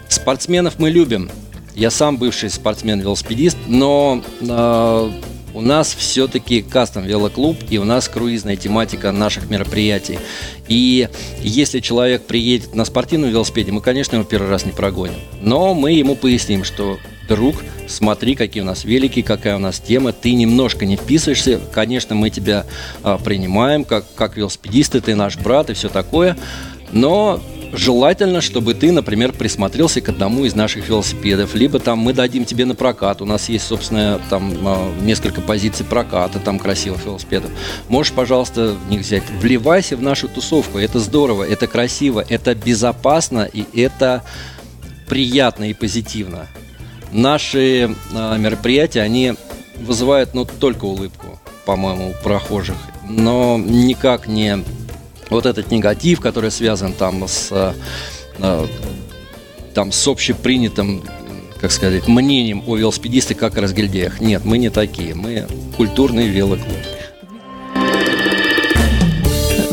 Спортсменов 0.09 0.79
мы 0.79 0.91
любим. 0.91 1.31
Я 1.75 1.91
сам 1.91 2.17
бывший 2.17 2.51
спортсмен-велосипедист, 2.51 3.57
но 3.67 4.23
а, 4.49 5.11
у 5.55 5.61
нас 5.61 5.95
все-таки 5.95 6.63
кастом 6.63 7.05
велоклуб, 7.05 7.57
и 7.71 7.79
у 7.79 7.85
нас 7.85 8.09
круизная 8.09 8.57
тематика 8.57 9.13
наших 9.13 9.49
мероприятий. 9.49 10.19
И 10.69 11.09
если 11.41 11.81
человек 11.81 12.25
приедет 12.25 12.75
на 12.75 12.85
спортивном 12.85 13.31
велосипеде, 13.31 13.73
мы, 13.73 13.81
конечно, 13.81 14.17
его 14.17 14.25
первый 14.25 14.51
раз 14.51 14.67
не 14.67 14.73
прогоним. 14.73 15.15
Но 15.41 15.73
мы 15.75 15.93
ему 15.93 16.17
поясним, 16.17 16.65
что 16.65 16.99
друг, 17.29 17.57
смотри, 17.89 18.35
какие 18.35 18.63
у 18.63 18.67
нас 18.67 18.85
велики, 18.85 19.23
какая 19.23 19.57
у 19.57 19.61
нас 19.61 19.79
тема, 19.81 20.13
ты 20.13 20.35
немножко 20.35 20.85
не 20.85 20.97
вписываешься, 20.97 21.61
конечно, 21.73 22.15
мы 22.15 22.31
тебя 22.31 22.67
а, 23.03 23.17
принимаем 23.19 23.85
как, 23.85 24.05
как 24.15 24.37
велосипедисты, 24.37 25.01
ты 25.01 25.15
наш 25.15 25.39
брат 25.39 25.71
и 25.71 25.75
все 25.75 25.89
такое, 25.89 26.37
но 26.93 27.41
Желательно, 27.77 28.41
чтобы 28.41 28.75
ты, 28.75 28.93
например, 28.93 29.33
присмотрелся 29.33 30.01
к 30.01 30.09
одному 30.09 30.45
из 30.45 30.55
наших 30.55 30.89
велосипедов, 30.89 31.55
либо 31.55 31.81
там 31.81 31.99
мы 31.99 32.13
дадим 32.13 32.45
тебе 32.45 32.65
на 32.67 32.77
прокат. 32.77 33.21
У 33.21 33.25
нас 33.25 33.49
есть, 33.49 33.67
собственно, 33.67 34.21
там 34.31 34.55
а, 34.65 34.93
несколько 35.03 35.41
позиций 35.41 35.85
проката, 35.85 36.39
там 36.39 36.61
красивых 36.61 37.05
велосипедов. 37.05 37.51
Можешь, 37.89 38.13
пожалуйста, 38.13 38.75
в 38.75 38.91
них 38.91 39.01
взять. 39.01 39.25
Вливайся 39.41 39.97
в 39.97 40.03
нашу 40.03 40.29
тусовку. 40.29 40.79
Это 40.79 41.01
здорово, 41.01 41.43
это 41.43 41.67
красиво, 41.67 42.25
это 42.29 42.55
безопасно 42.55 43.49
и 43.53 43.67
это 43.77 44.23
приятно 45.09 45.69
и 45.69 45.75
позитивно. 45.75 46.47
Наши 47.11 47.91
э, 48.13 48.39
мероприятия, 48.39 49.01
они 49.01 49.35
вызывают, 49.79 50.35
ну, 50.35 50.45
только 50.45 50.85
улыбку, 50.85 51.41
по-моему, 51.67 52.11
у 52.11 52.23
прохожих, 52.23 52.77
но 53.09 53.59
никак 53.59 54.29
не 54.29 54.63
вот 55.31 55.47
этот 55.47 55.71
негатив, 55.71 56.21
который 56.21 56.51
связан 56.51 56.93
там 56.93 57.27
с, 57.27 57.75
э, 58.39 58.67
там, 59.75 59.93
с 59.93 60.09
общепринятым 60.09 61.03
как 61.61 61.73
сказать, 61.73 62.07
мнением 62.07 62.63
о 62.67 62.77
велосипедистах 62.77 63.39
как 63.39 63.57
о 63.57 63.63
разгильдеях. 63.63 64.21
Нет, 64.21 64.45
мы 64.45 64.59
не 64.59 64.69
такие. 64.69 65.15
Мы 65.15 65.47
культурный 65.79 66.29
велоклуб. 66.29 66.77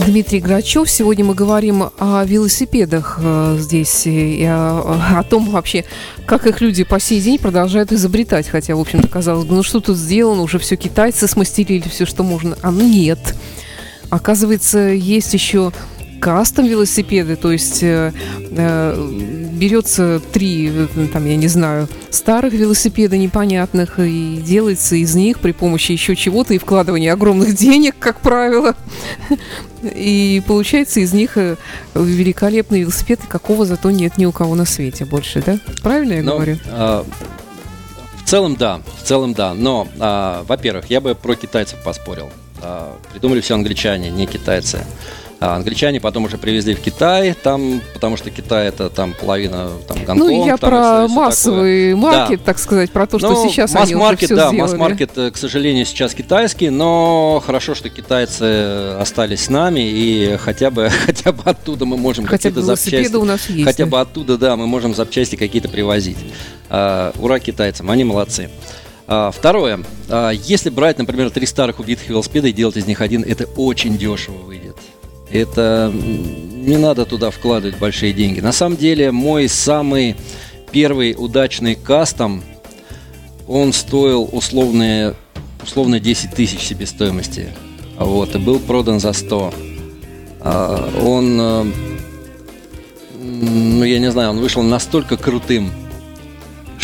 Дмитрий 0.05 0.39
Грачев. 0.39 0.89
Сегодня 0.89 1.25
мы 1.25 1.35
говорим 1.35 1.83
о 1.97 2.23
велосипедах 2.25 3.19
э, 3.21 3.57
здесь 3.59 4.03
и 4.05 4.43
о, 4.45 5.19
о 5.19 5.23
том 5.23 5.49
вообще, 5.51 5.85
как 6.25 6.47
их 6.47 6.59
люди 6.61 6.83
по 6.83 6.99
сей 6.99 7.21
день 7.21 7.37
продолжают 7.37 7.91
изобретать. 7.91 8.47
Хотя, 8.47 8.75
в 8.75 8.79
общем-то, 8.79 9.07
казалось 9.07 9.45
бы, 9.45 9.55
ну 9.55 9.63
что 9.63 9.79
тут 9.79 9.97
сделано, 9.97 10.41
уже 10.41 10.59
все 10.59 10.75
китайцы 10.75 11.27
смастерили, 11.27 11.87
все, 11.87 12.05
что 12.05 12.23
можно. 12.23 12.57
А 12.61 12.71
ну 12.71 12.87
нет. 12.87 13.35
Оказывается, 14.11 14.77
есть 14.79 15.33
еще 15.33 15.71
кастом 16.19 16.67
велосипеды, 16.67 17.35
то 17.35 17.51
есть 17.51 17.81
э, 17.81 18.13
э, 18.51 19.09
берется 19.53 20.21
три, 20.31 20.71
э, 20.71 21.07
там, 21.11 21.25
я 21.25 21.35
не 21.35 21.47
знаю, 21.47 21.87
старых 22.11 22.53
велосипеда 22.53 23.17
непонятных 23.17 23.99
и 23.99 24.37
делается 24.45 24.95
из 24.97 25.15
них 25.15 25.39
при 25.39 25.51
помощи 25.51 25.93
еще 25.93 26.15
чего-то 26.15 26.53
и 26.53 26.59
вкладывания 26.59 27.11
огромных 27.11 27.55
денег, 27.55 27.95
как 27.99 28.21
правило. 28.21 28.75
И 29.81 30.43
получается 30.45 30.99
из 30.99 31.11
них 31.11 31.37
э, 31.37 31.55
великолепный 31.95 32.81
велосипед, 32.81 33.21
какого 33.27 33.65
зато 33.65 33.89
нет 33.89 34.17
ни 34.17 34.25
у 34.25 34.31
кого 34.31 34.53
на 34.55 34.65
свете 34.65 35.05
больше, 35.05 35.41
да? 35.43 35.57
Правильно 35.81 36.13
я 36.13 36.21
Но, 36.21 36.35
говорю? 36.35 36.57
А, 36.67 37.05
в 38.23 38.29
целом 38.29 38.55
да, 38.57 38.81
в 39.01 39.07
целом 39.07 39.33
да. 39.33 39.55
Но, 39.55 39.87
а, 39.99 40.43
во-первых, 40.47 40.91
я 40.91 41.01
бы 41.01 41.15
про 41.15 41.35
китайцев 41.35 41.79
поспорил. 41.83 42.29
А, 42.61 42.97
придумали 43.11 43.41
все 43.41 43.55
англичане, 43.55 44.09
не 44.09 44.25
китайцы. 44.25 44.85
А 45.43 45.55
англичане 45.55 45.99
потом 45.99 46.25
уже 46.25 46.37
привезли 46.37 46.75
в 46.75 46.81
Китай, 46.81 47.33
там, 47.33 47.81
потому 47.95 48.15
что 48.15 48.29
Китай 48.29 48.67
это 48.67 48.91
там 48.91 49.15
половина 49.19 49.71
там 49.87 49.97
Гонконг. 50.05 50.19
Ну, 50.19 50.45
я 50.45 50.55
про 50.55 51.07
массовый 51.07 51.93
такое. 51.93 52.11
маркет, 52.11 52.39
да. 52.41 52.45
так 52.45 52.59
сказать, 52.59 52.91
про 52.91 53.07
то, 53.07 53.17
что 53.17 53.31
ну, 53.31 53.49
сейчас 53.49 53.73
масс 53.73 53.89
они 53.89 53.95
да, 54.35 54.51
масс-маркет, 54.51 55.17
э, 55.17 55.31
к 55.31 55.37
сожалению, 55.37 55.87
сейчас 55.87 56.13
китайский, 56.13 56.69
но 56.69 57.41
хорошо, 57.43 57.73
что 57.73 57.89
китайцы 57.89 58.93
остались 58.99 59.45
с 59.45 59.49
нами, 59.49 59.79
и 59.79 60.37
хотя 60.37 60.69
бы, 60.69 60.91
хотя 61.05 61.31
бы 61.31 61.41
оттуда 61.43 61.85
мы 61.85 61.97
можем 61.97 62.25
какие-то 62.25 62.61
запчасти... 62.61 63.15
у 63.15 63.25
нас 63.25 63.49
есть. 63.49 63.65
Хотя 63.65 63.87
бы 63.87 63.99
оттуда, 63.99 64.37
да, 64.37 64.55
мы 64.55 64.67
можем 64.67 64.93
запчасти 64.93 65.37
какие-то 65.37 65.69
привозить. 65.69 66.19
А, 66.69 67.13
ура 67.17 67.39
китайцам, 67.39 67.89
они 67.89 68.03
молодцы. 68.03 68.51
А, 69.13 69.29
второе. 69.29 69.81
А, 70.07 70.29
если 70.29 70.69
брать, 70.69 70.97
например, 70.97 71.31
три 71.31 71.45
старых 71.45 71.79
убитых 71.79 72.07
велосипеда 72.07 72.47
и 72.47 72.53
делать 72.53 72.77
из 72.77 72.87
них 72.87 73.01
один, 73.01 73.23
это 73.23 73.45
очень 73.57 73.97
дешево 73.97 74.37
выйдет. 74.37 74.77
Это 75.29 75.91
не 75.93 76.77
надо 76.77 77.05
туда 77.05 77.29
вкладывать 77.29 77.77
большие 77.77 78.13
деньги. 78.13 78.39
На 78.39 78.53
самом 78.53 78.77
деле, 78.77 79.11
мой 79.11 79.49
самый 79.49 80.15
первый 80.71 81.13
удачный 81.17 81.75
кастом, 81.75 82.41
он 83.49 83.73
стоил 83.73 84.29
условные, 84.31 85.15
условно 85.61 85.99
10 85.99 86.33
тысяч 86.33 86.61
себестоимости. 86.61 87.49
Вот, 87.97 88.33
и 88.33 88.37
был 88.37 88.59
продан 88.59 89.01
за 89.01 89.11
100. 89.11 89.53
А, 90.39 90.89
он, 91.03 91.73
ну 93.19 93.83
я 93.83 93.99
не 93.99 94.09
знаю, 94.09 94.29
он 94.29 94.39
вышел 94.39 94.63
настолько 94.63 95.17
крутым, 95.17 95.69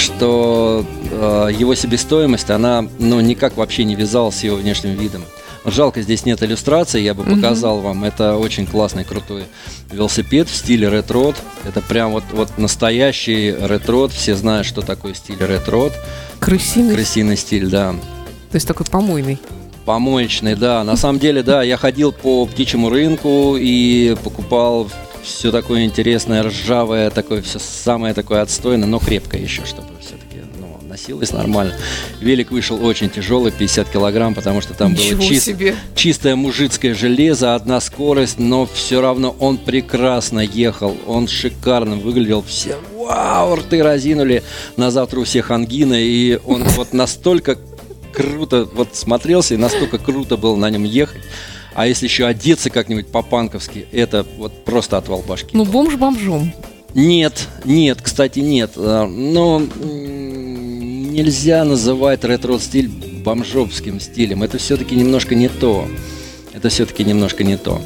что 0.07 0.85
э, 1.11 1.49
его 1.57 1.75
себестоимость, 1.75 2.49
она 2.49 2.85
ну, 2.99 3.19
никак 3.19 3.57
вообще 3.57 3.83
не 3.83 3.95
вязалась 3.95 4.37
с 4.37 4.43
его 4.43 4.55
внешним 4.57 4.95
видом. 4.95 5.23
Жалко, 5.65 6.01
здесь 6.01 6.23
нет 6.25 6.41
иллюстрации, 6.43 7.01
я 7.01 7.13
бы 7.13 7.23
Мгм. 7.23 7.35
показал 7.41 7.79
вам. 7.81 8.05
Это 8.05 8.37
очень 8.37 8.65
классный, 8.65 9.03
крутой 9.03 9.43
велосипед 9.91 10.47
в 10.47 10.55
стиле 10.55 10.87
ретро. 10.87 11.33
Это 11.67 11.81
прям 11.81 12.11
вот, 12.11 12.23
вот 12.31 12.57
настоящий 12.57 13.51
ретро. 13.51 14.07
Все 14.07 14.35
знают, 14.35 14.65
что 14.65 14.81
такое 14.81 15.13
стиль 15.13 15.37
ретро. 15.39 15.91
Крысиный, 16.39 16.93
Крысиный 16.95 17.35
стиль, 17.37 17.67
да. 17.69 17.91
то 18.51 18.55
есть 18.55 18.67
такой 18.67 18.85
помойный. 18.85 19.39
Помоечный, 19.85 20.55
да. 20.55 20.83
На 20.83 20.95
самом 20.97 21.19
деле, 21.19 21.43
да, 21.43 21.63
я 21.63 21.75
ходил 21.77 22.11
по 22.11 22.45
птичьему 22.45 22.89
рынку 22.89 23.55
и 23.57 24.15
покупал 24.23 24.89
все 25.27 25.51
такое 25.51 25.83
интересное, 25.83 26.41
ржавое, 26.43 27.09
такое 27.09 27.41
все 27.41 27.59
самое 27.59 28.13
такое 28.13 28.41
отстойное, 28.41 28.87
но 28.87 28.99
крепкое 28.99 29.41
еще, 29.41 29.65
чтобы 29.65 29.89
все-таки 29.99 30.41
ну, 30.57 30.79
носилось 30.87 31.31
нормально. 31.33 31.75
Велик 32.21 32.51
вышел 32.51 32.83
очень 32.83 33.09
тяжелый, 33.09 33.51
50 33.51 33.89
килограмм, 33.89 34.33
потому 34.33 34.61
что 34.61 34.73
там 34.73 34.93
Ничего 34.93 35.19
было 35.19 35.29
чис- 35.29 35.39
себе. 35.41 35.75
чистое 35.95 36.35
мужицкое 36.35 36.93
железо, 36.95 37.55
одна 37.55 37.79
скорость, 37.81 38.39
но 38.39 38.65
все 38.65 39.01
равно 39.01 39.35
он 39.39 39.57
прекрасно 39.57 40.39
ехал, 40.39 40.95
он 41.05 41.27
шикарно 41.27 41.97
выглядел, 41.97 42.41
все 42.41 42.77
вау, 42.97 43.55
рты 43.55 43.83
разинули, 43.83 44.43
на 44.77 44.91
завтра 44.91 45.19
у 45.19 45.23
всех 45.25 45.51
ангина, 45.51 45.95
и 46.01 46.39
он 46.45 46.63
вот 46.63 46.93
настолько 46.93 47.57
круто 48.13 48.67
вот 48.73 48.95
смотрелся, 48.95 49.53
и 49.53 49.57
настолько 49.57 49.97
круто 49.97 50.37
было 50.37 50.55
на 50.55 50.69
нем 50.69 50.83
ехать. 50.83 51.21
А 51.77 51.85
если 51.85 52.07
еще 52.07 52.25
одеться 52.25 52.71
как-нибудь 52.71 53.09
по-панковски, 53.09 53.85
это 53.91 54.25
вот 54.37 54.65
просто 54.65 54.97
отвал 54.97 55.21
башки. 55.21 55.51
Ну, 55.53 55.63
бомж 55.63 55.93
бомжом. 55.93 56.51
Нет, 56.95 57.47
нет, 57.65 58.01
кстати, 58.01 58.39
нет. 58.39 58.71
А, 58.77 59.05
Но 59.05 59.59
нельзя 59.59 61.63
называть 61.65 62.23
ретро-стиль 62.23 62.87
бомжовским 62.87 63.99
стилем. 63.99 64.41
Это 64.41 64.57
все-таки 64.57 64.95
немножко 64.95 65.35
не 65.35 65.49
то. 65.49 65.87
Это 66.51 66.69
все-таки 66.69 67.03
немножко 67.03 67.43
не 67.43 67.57
то. 67.57 67.79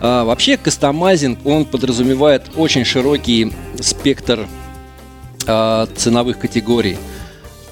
А, 0.00 0.24
вообще, 0.24 0.58
кастомайзинг, 0.58 1.46
он 1.46 1.64
подразумевает 1.64 2.42
очень 2.56 2.84
широкий 2.84 3.54
спектр 3.80 4.46
а, 5.46 5.88
ценовых 5.96 6.38
категорий. 6.38 6.98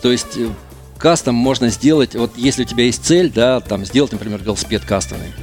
То 0.00 0.10
есть 0.10 0.38
э, 0.38 0.48
кастом 0.96 1.34
можно 1.34 1.68
сделать, 1.68 2.14
вот 2.14 2.38
если 2.38 2.62
у 2.62 2.66
тебя 2.66 2.84
есть 2.84 3.04
цель, 3.04 3.30
да, 3.30 3.60
там 3.60 3.84
сделать, 3.84 4.12
например, 4.12 4.42
велосипед 4.42 4.87
кастомный, 4.87 5.34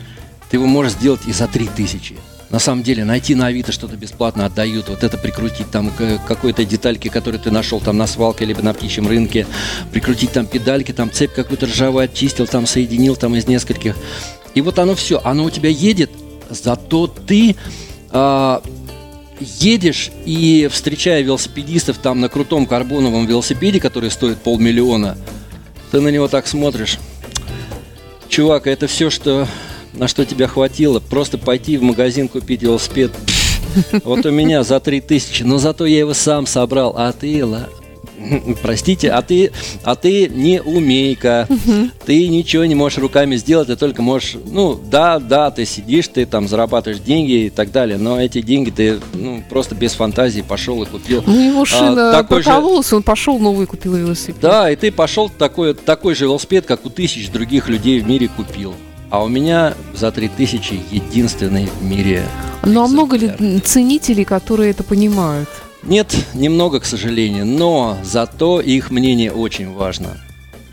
ты 0.56 0.60
его 0.60 0.68
можешь 0.68 0.94
сделать 0.94 1.20
и 1.28 1.34
за 1.34 1.48
3000. 1.50 2.16
На 2.50 2.60
самом 2.60 2.82
деле, 2.82 3.04
найти 3.04 3.36
на 3.36 3.48
Авито 3.48 3.74
что-то 3.74 3.98
бесплатно 3.98 4.46
отдают, 4.46 4.88
вот 4.88 5.04
это 5.04 5.18
прикрутить 5.18 5.70
там 5.70 5.92
какой-то 6.26 6.64
детальки, 6.64 7.10
которую 7.10 7.42
ты 7.42 7.52
нашел 7.52 7.82
там 7.82 7.98
на 7.98 8.08
свалке, 8.08 8.46
либо 8.46 8.62
на 8.62 8.74
птичьем 8.74 9.06
рынке, 9.06 9.46
прикрутить 9.92 10.32
там 10.32 10.46
педальки, 10.46 10.94
там 10.94 11.12
цепь 11.12 11.34
какую-то 11.34 11.66
ржавую 11.66 12.06
очистил, 12.06 12.48
там 12.48 12.68
соединил 12.68 13.18
там 13.18 13.36
из 13.36 13.48
нескольких. 13.48 13.98
И 14.54 14.62
вот 14.62 14.80
оно 14.80 14.96
все, 14.96 15.20
оно 15.26 15.44
у 15.44 15.50
тебя 15.50 15.68
едет, 15.68 16.12
зато 16.50 17.08
ты 17.08 17.58
а, 18.12 18.64
едешь 19.42 20.10
и 20.24 20.70
встречая 20.72 21.22
велосипедистов 21.22 21.98
там 21.98 22.22
на 22.22 22.30
крутом 22.30 22.66
карбоновом 22.66 23.28
велосипеде, 23.28 23.82
который 23.82 24.10
стоит 24.10 24.38
полмиллиона, 24.38 25.18
ты 25.92 26.00
на 26.00 26.08
него 26.08 26.30
так 26.30 26.48
смотришь. 26.48 26.98
Чувак, 28.30 28.68
это 28.68 28.88
все, 28.88 29.10
что 29.10 29.48
на 29.98 30.08
что 30.08 30.26
тебя 30.26 30.48
хватило, 30.48 31.00
просто 31.00 31.38
пойти 31.38 31.78
в 31.78 31.84
магазин 31.84 32.28
купить 32.28 32.62
велосипед. 32.64 33.12
Вот 34.06 34.26
у 34.26 34.32
меня 34.32 34.64
за 34.64 34.80
3000, 34.80 35.44
но 35.44 35.58
зато 35.58 35.86
я 35.86 36.00
его 36.00 36.14
сам 36.14 36.48
собрал, 36.48 36.94
а 36.98 37.12
ты, 37.12 37.46
ла- 37.46 37.68
простите, 38.62 39.12
а 39.12 39.22
ты, 39.22 39.52
а 39.84 39.96
ты 39.96 40.28
не 40.30 40.62
умейка, 40.62 41.46
ты 42.06 42.28
ничего 42.30 42.64
не 42.64 42.74
можешь 42.76 43.00
руками 43.00 43.36
сделать, 43.36 43.68
ты 43.68 43.76
только 43.76 44.02
можешь, 44.02 44.38
ну, 44.50 44.80
да, 44.90 45.20
да, 45.20 45.52
ты 45.52 45.66
сидишь, 45.66 46.08
ты 46.08 46.26
там 46.26 46.48
зарабатываешь 46.48 47.02
деньги 47.02 47.46
и 47.46 47.50
так 47.50 47.72
далее, 47.74 47.98
но 47.98 48.22
эти 48.22 48.42
деньги 48.42 48.70
ты, 48.70 49.00
ну, 49.14 49.44
просто 49.50 49.76
без 49.76 49.92
фантазии 49.94 50.42
пошел 50.42 50.82
и 50.84 50.86
купил. 50.86 51.22
Ну, 51.28 51.50
его 51.52 51.66
шина 51.66 52.14
такой 52.14 52.38
же- 52.40 52.46
прокололась, 52.46 52.94
он 52.94 53.04
пошел 53.04 53.38
новый 53.40 53.66
купил 53.68 53.96
велосипед. 53.96 54.38
Да, 54.42 54.72
и 54.72 54.78
ты 54.78 54.90
пошел 54.92 55.28
такой, 55.30 55.74
такой 55.74 56.16
же 56.16 56.26
велосипед, 56.26 56.66
как 56.66 56.86
у 56.86 56.90
тысяч 56.90 57.30
других 57.30 57.68
людей 57.68 58.00
в 58.00 58.08
мире 58.08 58.30
купил. 58.30 58.74
А 59.10 59.24
у 59.24 59.28
меня 59.28 59.74
за 59.94 60.12
3000 60.12 60.80
единственный 60.92 61.68
в 61.68 61.84
мире. 61.84 62.24
Ну, 62.64 62.84
а 62.84 62.88
много 62.88 63.18
ли 63.18 63.60
ценителей, 63.64 64.26
которые 64.26 64.72
это 64.72 64.84
понимают? 64.84 65.48
Нет, 65.84 66.16
немного, 66.34 66.80
к 66.80 66.86
сожалению, 66.86 67.46
но 67.46 67.98
зато 68.04 68.60
их 68.60 68.90
мнение 68.90 69.32
очень 69.32 69.72
важно. 69.72 70.18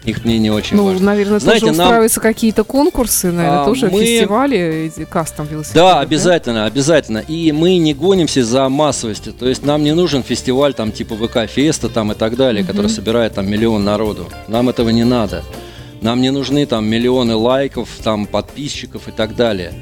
Их 0.05 0.25
мнение 0.25 0.53
очень 0.53 0.77
Ну, 0.77 0.87
важно. 0.87 1.07
наверное, 1.07 1.39
Знаете, 1.39 1.67
тоже 1.67 1.77
нам- 1.79 1.87
устраиваются 1.87 2.21
какие-то 2.21 2.65
конкурсы, 2.65 3.31
наверное, 3.31 3.63
А, 3.63 3.65
тоже 3.67 3.89
мы- 3.89 4.01
фестивали, 4.05 4.93
кастом 5.09 5.47
велосипедов. 5.47 5.75
Да, 5.93 6.01
обязательно, 6.01 6.65
обязательно. 6.65 7.19
И 7.19 7.53
мы 7.53 7.77
не 7.77 7.95
гонимся 7.95 8.43
за 8.45 8.69
массовостью. 8.69 9.33
То 9.33 9.47
есть 9.47 9.65
нам 9.65 9.85
не 9.85 9.93
нужен 9.93 10.25
фестиваль 10.25 10.75
там 10.75 10.91
типа 10.91 11.15
ВК 11.15 11.47
Феста 11.49 11.89
там 11.89 12.11
и 12.11 12.15
так 12.17 12.37
далее, 12.37 12.65
который 12.65 12.91
собирает 12.91 13.35
там 13.35 13.49
миллион 13.49 13.85
народу. 13.85 14.29
Нам 14.49 14.69
этого 14.71 14.89
не 14.89 15.05
надо. 15.05 15.45
Нам 16.03 16.21
не 16.21 16.31
нужны 16.31 16.67
там 16.67 16.85
миллионы 16.85 17.37
лайков, 17.37 17.89
там 18.03 18.27
подписчиков 18.27 19.07
и 19.07 19.13
так 19.13 19.37
далее. 19.37 19.73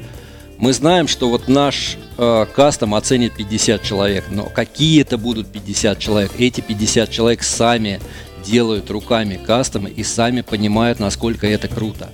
Мы 0.59 0.71
знаем, 0.73 1.07
что 1.07 1.29
вот 1.29 1.47
наш 1.47 1.97
э, 2.19 2.45
кастом 2.55 2.93
оценит 2.93 3.33
50 3.33 3.81
человек, 3.81 4.25
но 4.29 4.43
какие 4.43 5.01
это 5.01 5.17
будут 5.17 5.51
50 5.51 5.97
человек? 5.97 6.31
Эти 6.37 6.61
50 6.61 7.09
человек 7.09 7.41
сами 7.41 7.99
делают 8.45 8.91
руками 8.91 9.39
кастомы 9.43 9.89
и 9.89 10.03
сами 10.03 10.41
понимают, 10.41 10.99
насколько 10.99 11.47
это 11.47 11.67
круто. 11.67 12.11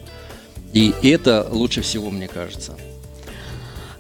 И 0.72 0.94
это 1.04 1.46
лучше 1.52 1.82
всего, 1.82 2.10
мне 2.10 2.30
кажется. 2.30 2.78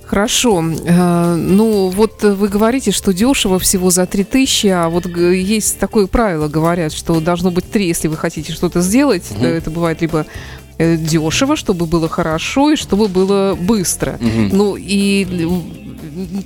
Хорошо. 0.08 0.64
Э, 0.86 1.36
Ну, 1.36 1.90
вот 1.90 2.24
вы 2.24 2.48
говорите, 2.48 2.92
что 2.92 3.14
дешево 3.14 3.60
всего 3.60 3.90
за 3.92 4.06
3000, 4.06 4.68
а 4.68 4.90
вот 4.90 5.06
есть 5.08 5.80
такое 5.80 6.08
правило, 6.08 6.48
говорят, 6.48 6.94
что 6.94 7.20
должно 7.20 7.52
быть 7.52 7.70
три, 7.70 7.88
если 7.88 8.08
вы 8.08 8.16
хотите 8.18 8.54
что-то 8.54 8.82
сделать. 8.82 9.24
Э, 9.42 9.58
Это 9.58 9.70
бывает 9.70 10.02
либо 10.02 10.26
э, 10.80 10.96
дешево, 10.98 11.56
чтобы 11.56 11.86
было 11.86 12.08
хорошо 12.08 12.72
и 12.72 12.76
чтобы 12.76 13.08
было 13.08 13.56
быстро. 13.60 14.18
Мгм. 14.22 14.50
Ну, 14.54 14.76
и 14.78 15.48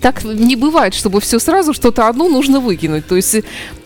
так 0.02 0.24
не 0.24 0.56
бывает, 0.56 0.94
чтобы 0.94 1.20
все 1.22 1.40
сразу 1.40 1.74
что-то 1.74 2.08
одно 2.10 2.28
нужно 2.30 2.60
выкинуть. 2.60 3.08
То 3.08 3.16
есть, 3.16 3.36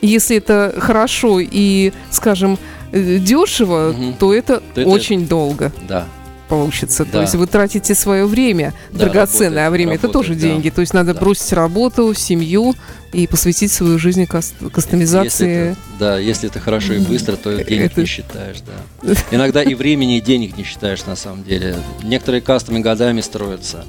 если 0.01 0.37
это 0.37 0.73
хорошо 0.77 1.39
и, 1.39 1.91
скажем, 2.11 2.57
дешево, 2.93 3.93
Мгм. 3.97 4.13
то 4.13 4.33
это 4.33 4.61
То 4.73 4.81
это- 4.81 4.89
очень 4.89 5.27
долго 5.27 5.71
Да. 5.87 6.05
Получится. 6.45 7.05
То 7.05 7.11
Да. 7.13 7.21
есть 7.21 7.35
вы 7.35 7.47
тратите 7.47 7.93
свое 7.95 8.25
время 8.25 8.73
Да, 8.91 9.05
драгоценное, 9.05 9.63
а 9.63 9.65
работает, 9.65 9.71
время 9.71 9.95
это 9.95 10.07
тоже 10.09 10.29
работает, 10.29 10.41
да. 10.41 10.47
деньги. 10.47 10.69
То 10.69 10.81
есть 10.81 10.93
надо 10.93 11.13
Да. 11.13 11.19
бросить 11.19 11.51
работу, 11.53 12.13
семью 12.13 12.75
и 13.13 13.27
посвятить 13.27 13.71
свою 13.71 13.97
жизнь 13.99 14.25
кас- 14.25 14.53
Если 14.59 14.69
кастомизации. 14.69 15.71
это, 15.71 15.77
да, 15.99 16.17
если 16.19 16.49
это 16.49 16.59
хорошо 16.59 16.93
и 16.93 16.99
быстро, 16.99 17.35
то 17.35 17.55
денег 17.63 17.91
Это- 17.91 18.01
не 18.01 18.07
считаешь, 18.07 18.57
да. 18.61 19.13
Иногда 19.31 19.63
и 19.63 19.73
времени, 19.75 20.17
и 20.17 20.21
денег 20.21 20.57
не 20.57 20.63
считаешь 20.63 21.05
на 21.05 21.15
самом 21.15 21.43
деле. 21.43 21.77
Некоторые 22.03 22.41
кастомы 22.41 22.79
годами 22.81 23.21
строятся. 23.21 23.85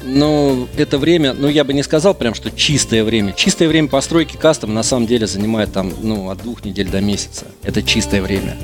А, 0.00 0.04
ну, 0.04 0.68
это 0.76 0.98
время, 0.98 1.34
ну, 1.34 1.48
я 1.48 1.64
бы 1.64 1.72
не 1.72 1.82
сказал 1.82 2.14
прям, 2.14 2.34
что 2.34 2.50
чистое 2.50 3.04
время. 3.04 3.32
Чистое 3.32 3.68
время 3.68 3.88
постройки 3.88 4.36
кастома 4.36 4.72
на 4.72 4.82
самом 4.82 5.06
деле 5.06 5.26
занимает 5.26 5.72
там, 5.72 5.92
ну, 6.02 6.30
от 6.30 6.42
двух 6.42 6.64
недель 6.64 6.88
до 6.88 7.00
месяца. 7.00 7.46
Это 7.62 7.82
чистое 7.82 8.22
время. 8.22 8.56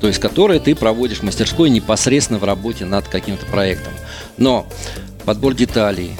То 0.00 0.06
есть, 0.06 0.18
которое 0.18 0.58
ты 0.58 0.74
проводишь 0.74 1.18
в 1.18 1.22
мастерской 1.22 1.70
непосредственно 1.70 2.38
в 2.38 2.44
работе 2.44 2.84
над 2.84 3.06
каким-то 3.08 3.46
проектом. 3.46 3.92
Но 4.36 4.66
подбор 5.24 5.54
деталей, 5.54 6.12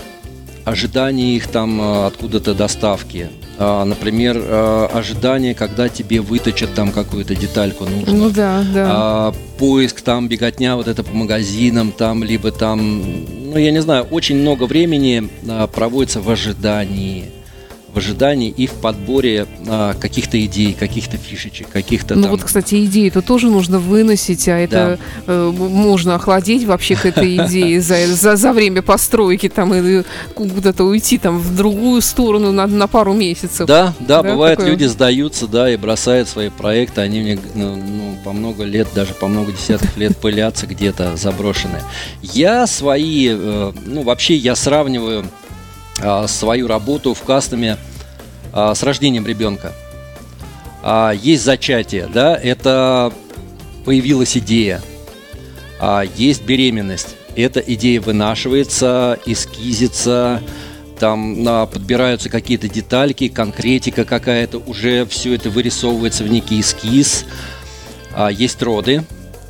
ожидание 0.64 1.36
их 1.36 1.48
там 1.48 1.80
э, 1.80 2.06
откуда-то 2.06 2.54
доставки, 2.54 3.30
например, 3.84 4.36
э, 4.38 4.88
ожидание, 4.92 5.54
когда 5.54 5.88
тебе 5.88 6.20
выточат 6.20 6.74
там 6.74 6.90
какую-то 6.90 7.34
детальку 7.34 7.84
нужную. 7.84 8.16
Ну 8.16 8.30
да, 8.30 8.64
да. 8.74 8.86
А, 8.90 9.34
поиск 9.58 10.00
там, 10.00 10.28
беготня 10.28 10.76
вот 10.76 10.88
это 10.88 11.02
по 11.02 11.14
магазинам 11.14 11.92
там, 11.92 12.24
либо 12.24 12.50
там, 12.50 13.02
ну 13.52 13.58
я 13.58 13.70
не 13.70 13.82
знаю, 13.82 14.04
очень 14.10 14.36
много 14.36 14.64
времени 14.64 15.28
а, 15.48 15.66
проводится 15.66 16.20
в 16.20 16.30
ожидании, 16.30 17.26
в 17.92 17.98
ожидании 17.98 18.48
и 18.50 18.66
в 18.66 18.72
подборе 18.72 19.46
а, 19.68 19.94
каких-то 19.94 20.42
идей, 20.44 20.72
каких-то 20.72 21.16
фишечек, 21.18 21.68
каких-то 21.68 22.14
Ну 22.14 22.22
там. 22.22 22.30
вот, 22.30 22.42
кстати, 22.42 22.84
идею 22.86 23.08
это 23.08 23.20
тоже 23.22 23.48
нужно 23.50 23.78
выносить, 23.78 24.48
а 24.48 24.56
это 24.56 24.98
э, 25.26 25.32
м- 25.32 25.54
можно 25.54 26.14
охладить 26.14 26.64
вообще 26.64 26.96
к 26.96 27.04
этой 27.04 27.36
идее 27.36 27.80
за, 27.82 28.06
за, 28.06 28.36
за 28.36 28.52
время 28.52 28.80
постройки 28.82 29.48
там 29.48 29.74
и 29.74 30.02
куда-то 30.34 30.84
уйти 30.84 31.18
там 31.18 31.38
в 31.38 31.54
другую 31.54 32.00
сторону 32.00 32.50
на, 32.52 32.66
на 32.66 32.86
пару 32.86 33.12
месяцев. 33.12 33.66
Да, 33.66 33.92
да, 34.00 34.22
Да, 34.22 34.30
бывает, 34.30 34.58
такое? 34.58 34.72
люди 34.72 34.84
сдаются, 34.84 35.46
да, 35.46 35.70
и 35.70 35.76
бросают 35.76 36.28
свои 36.28 36.48
проекты, 36.48 37.02
они 37.02 37.20
мне 37.20 37.38
ну, 37.54 37.76
ну, 37.76 38.16
по 38.24 38.32
много 38.32 38.64
лет, 38.64 38.88
даже 38.94 39.12
по 39.14 39.26
много 39.28 39.52
десятков 39.52 39.96
лет 39.96 40.16
пылятся 40.16 40.66
где-то 40.66 41.16
заброшенные. 41.16 41.82
Я 42.22 42.66
свои, 42.66 43.28
э, 43.30 43.72
ну, 43.84 44.02
вообще 44.02 44.34
я 44.36 44.54
сравниваю 44.56 45.26
свою 46.26 46.66
работу 46.66 47.14
в 47.14 47.22
кастоме 47.22 47.78
а, 48.52 48.74
с 48.74 48.82
рождением 48.82 49.26
ребенка. 49.26 49.72
А, 50.82 51.12
есть 51.12 51.42
зачатие, 51.42 52.06
да, 52.12 52.36
это 52.36 53.12
появилась 53.84 54.36
идея. 54.36 54.82
А, 55.80 56.02
есть 56.02 56.44
беременность. 56.44 57.16
Эта 57.34 57.60
идея 57.60 58.00
вынашивается, 58.00 59.18
эскизится, 59.24 60.42
там 60.98 61.68
подбираются 61.72 62.28
какие-то 62.28 62.68
детальки, 62.68 63.28
конкретика 63.28 64.04
какая-то, 64.04 64.58
уже 64.58 65.06
все 65.06 65.34
это 65.34 65.50
вырисовывается 65.50 66.24
в 66.24 66.28
некий 66.28 66.60
эскиз. 66.60 67.24
А, 68.14 68.30
есть 68.30 68.62
роды, 68.62 69.04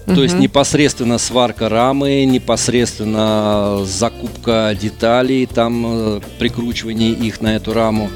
то 0.07 0.23
есть 0.23 0.39
непосредственно 0.39 1.19
сварка 1.19 1.69
рамы, 1.69 2.25
непосредственно 2.25 3.85
закупка 3.85 4.77
деталей, 4.81 5.47
там 5.47 5.85
э, 5.87 6.21
прикручивание 6.39 7.13
их 7.13 7.41
на 7.41 7.57
эту 7.57 7.73
раму. 7.73 8.11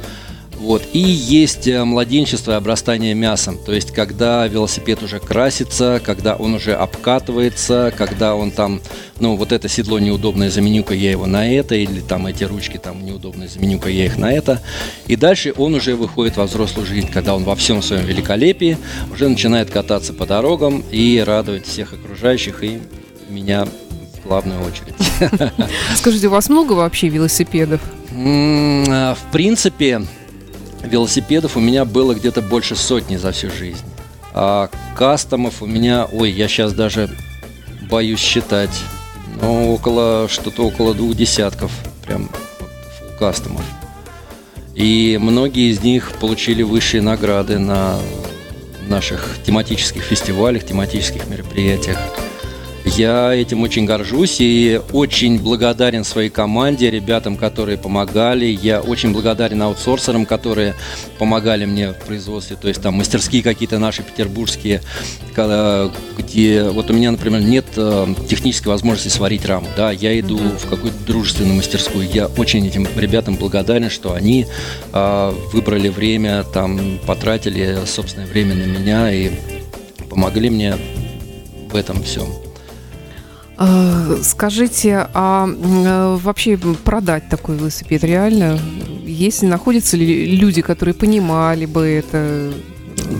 Вот. 0.59 0.83
И 0.92 0.99
есть 0.99 1.69
э, 1.69 1.85
младенчество 1.85 2.53
и 2.53 2.55
обрастание 2.55 3.14
мясом. 3.14 3.59
То 3.59 3.73
есть, 3.73 3.92
когда 3.92 4.47
велосипед 4.47 5.03
уже 5.03 5.21
красится, 5.21 6.01
когда 6.05 6.35
он 6.35 6.55
уже 6.55 6.75
обкатывается, 6.75 7.92
когда 7.97 8.35
он 8.35 8.51
там, 8.51 8.81
ну, 9.21 9.37
вот 9.37 9.53
это 9.53 9.69
седло 9.69 9.99
неудобное, 9.99 10.51
заменю-ка 10.51 10.95
я 10.95 11.11
его 11.11 11.27
на 11.27 11.51
это, 11.51 11.75
или 11.75 12.01
там 12.01 12.27
эти 12.27 12.45
ручки 12.45 12.79
там 12.79 13.05
неудобные, 13.05 13.49
заменю-ка 13.49 13.90
я 13.90 14.07
их 14.07 14.16
на 14.16 14.33
это. 14.33 14.62
И 15.07 15.16
дальше 15.16 15.53
он 15.57 15.75
уже 15.75 15.95
выходит 15.95 16.37
во 16.37 16.47
взрослую 16.47 16.87
жизнь, 16.87 17.11
когда 17.12 17.35
он 17.35 17.45
во 17.45 17.55
всем 17.55 17.83
своем 17.83 18.07
великолепии 18.07 18.79
уже 19.12 19.29
начинает 19.29 19.71
кататься 19.71 20.14
по 20.14 20.27
дорогам 20.27 20.83
и 20.90 21.23
радовать 21.25 21.66
всех 21.66 21.92
окружающих 21.92 22.64
и 22.64 22.81
меня 23.29 23.66
в 23.66 24.27
главную 24.27 24.61
очередь. 24.62 24.95
Скажите, 25.97 26.29
у 26.29 26.31
вас 26.31 26.49
много 26.49 26.73
вообще 26.73 27.09
велосипедов? 27.09 27.81
Э, 28.11 29.14
в 29.14 29.33
принципе, 29.33 30.03
велосипедов 30.87 31.57
у 31.57 31.61
меня 31.61 31.85
было 31.85 32.14
где-то 32.14 32.42
больше 32.42 32.77
сотни 32.77 33.16
за 33.16 33.33
всю 33.33 33.51
жизнь. 33.51 33.85
А 34.33 34.70
кастомов 34.96 35.62
у 35.62 35.66
меня, 35.66 36.07
ой, 36.12 36.31
я 36.31 36.49
сейчас 36.49 36.72
даже 36.72 37.11
боюсь 37.90 38.20
считать, 38.20 38.83
но 39.40 39.72
около, 39.72 40.29
что-то 40.29 40.66
около 40.66 40.94
двух 40.94 41.14
десятков, 41.14 41.70
прям 42.05 42.31
кастомов. 43.18 43.62
И 44.75 45.18
многие 45.20 45.70
из 45.70 45.81
них 45.83 46.12
получили 46.20 46.62
высшие 46.62 47.01
награды 47.01 47.59
на 47.59 47.99
наших 48.88 49.38
тематических 49.44 50.03
фестивалях, 50.03 50.64
тематических 50.64 51.27
мероприятиях. 51.27 51.99
Я 52.87 53.35
этим 53.35 53.62
очень 53.62 53.85
горжусь 53.85 54.37
и 54.38 54.81
очень 54.92 55.38
благодарен 55.40 56.05
своей 56.05 56.31
команде, 56.31 56.90
ребятам, 56.90 57.37
которые 57.37 57.77
помогали. 57.77 58.46
Я 58.46 58.81
очень 58.81 59.12
благодарен 59.12 59.61
аутсорсерам, 59.62 60.25
которые 60.25 60.75
помогали 61.18 61.64
мне 61.66 61.90
в 61.90 61.99
производстве. 61.99 62.57
То 62.57 62.68
есть 62.68 62.81
там 62.81 62.94
мастерские 62.94 63.42
какие-то 63.42 63.79
наши 63.79 64.03
петербургские, 64.03 64.83
где 66.16 66.62
вот 66.62 66.88
у 66.90 66.94
меня, 66.94 67.11
например, 67.11 67.40
нет 67.40 67.66
э, 67.77 68.14
технической 68.29 68.72
возможности 68.72 69.09
сварить 69.09 69.44
раму. 69.44 69.66
Да, 69.77 69.90
я 69.90 70.18
иду 70.18 70.38
mm-hmm. 70.38 70.59
в 70.59 70.70
какую-то 70.70 70.99
дружественную 71.07 71.57
мастерскую. 71.57 72.09
Я 72.09 72.29
очень 72.29 72.66
этим 72.66 72.87
ребятам 72.96 73.35
благодарен, 73.35 73.90
что 73.90 74.14
они 74.14 74.46
э, 74.92 75.35
выбрали 75.53 75.88
время, 75.88 76.44
там 76.44 76.99
потратили 77.07 77.81
собственное 77.85 78.27
время 78.27 78.55
на 78.55 78.64
меня 78.64 79.12
и 79.12 79.33
помогли 80.09 80.49
мне 80.49 80.77
в 81.70 81.77
этом 81.77 82.03
всем. 82.03 82.45
А, 83.59 84.16
скажите, 84.23 85.09
а 85.14 85.49
э, 85.49 86.19
вообще 86.23 86.59
продать 86.59 87.29
такой 87.29 87.57
велосипед 87.57 88.05
реально? 88.05 88.59
Есть, 89.05 89.42
находятся 89.42 89.97
ли 89.97 90.37
люди, 90.37 90.61
которые 90.62 90.95
понимали 90.95 91.64
бы 91.64 91.87
это? 91.87 92.53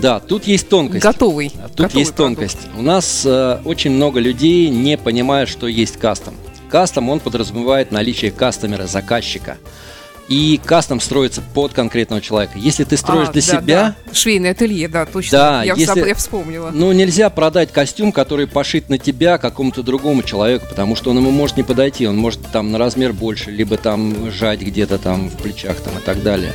Да, 0.01 0.19
тут 0.19 0.45
есть 0.45 0.69
тонкость. 0.69 1.03
Готовый. 1.03 1.49
Тут 1.49 1.77
готовый 1.77 1.99
есть 1.99 2.13
продукт. 2.13 2.39
тонкость. 2.39 2.59
У 2.77 2.81
нас 2.81 3.23
э, 3.25 3.59
очень 3.65 3.91
много 3.91 4.19
людей 4.19 4.69
не 4.69 4.97
понимают, 4.97 5.49
что 5.49 5.67
есть 5.67 5.97
кастом. 5.97 6.35
Кастом, 6.69 7.09
он 7.09 7.19
подразумевает 7.19 7.91
наличие 7.91 8.31
кастомера, 8.31 8.85
заказчика 8.85 9.57
и 10.27 10.59
кастом 10.63 10.99
строится 10.99 11.41
под 11.41 11.73
конкретного 11.73 12.21
человека. 12.21 12.53
Если 12.57 12.83
ты 12.83 12.97
строишь 12.97 13.29
а, 13.29 13.31
для 13.31 13.41
да, 13.41 13.47
себя... 13.47 13.95
Да. 14.05 14.13
Швейное 14.13 14.51
ателье, 14.51 14.87
да, 14.87 15.05
точно. 15.05 15.37
Да, 15.37 15.63
я, 15.63 15.73
если, 15.75 16.07
я 16.07 16.15
вспомнила. 16.15 16.71
Ну, 16.73 16.91
нельзя 16.91 17.29
продать 17.29 17.71
костюм, 17.71 18.11
который 18.11 18.47
пошит 18.47 18.89
на 18.89 18.97
тебя 18.97 19.37
какому-то 19.37 19.83
другому 19.83 20.23
человеку, 20.23 20.65
потому 20.69 20.95
что 20.95 21.11
он 21.11 21.17
ему 21.17 21.31
может 21.31 21.57
не 21.57 21.63
подойти, 21.63 22.07
он 22.07 22.17
может 22.17 22.41
там 22.51 22.71
на 22.71 22.77
размер 22.77 23.13
больше, 23.13 23.51
либо 23.51 23.77
там 23.77 24.31
жать 24.31 24.61
где-то 24.61 24.97
там 24.97 25.29
в 25.29 25.37
плечах 25.37 25.77
там 25.77 25.97
и 25.97 26.01
так 26.01 26.21
далее. 26.23 26.51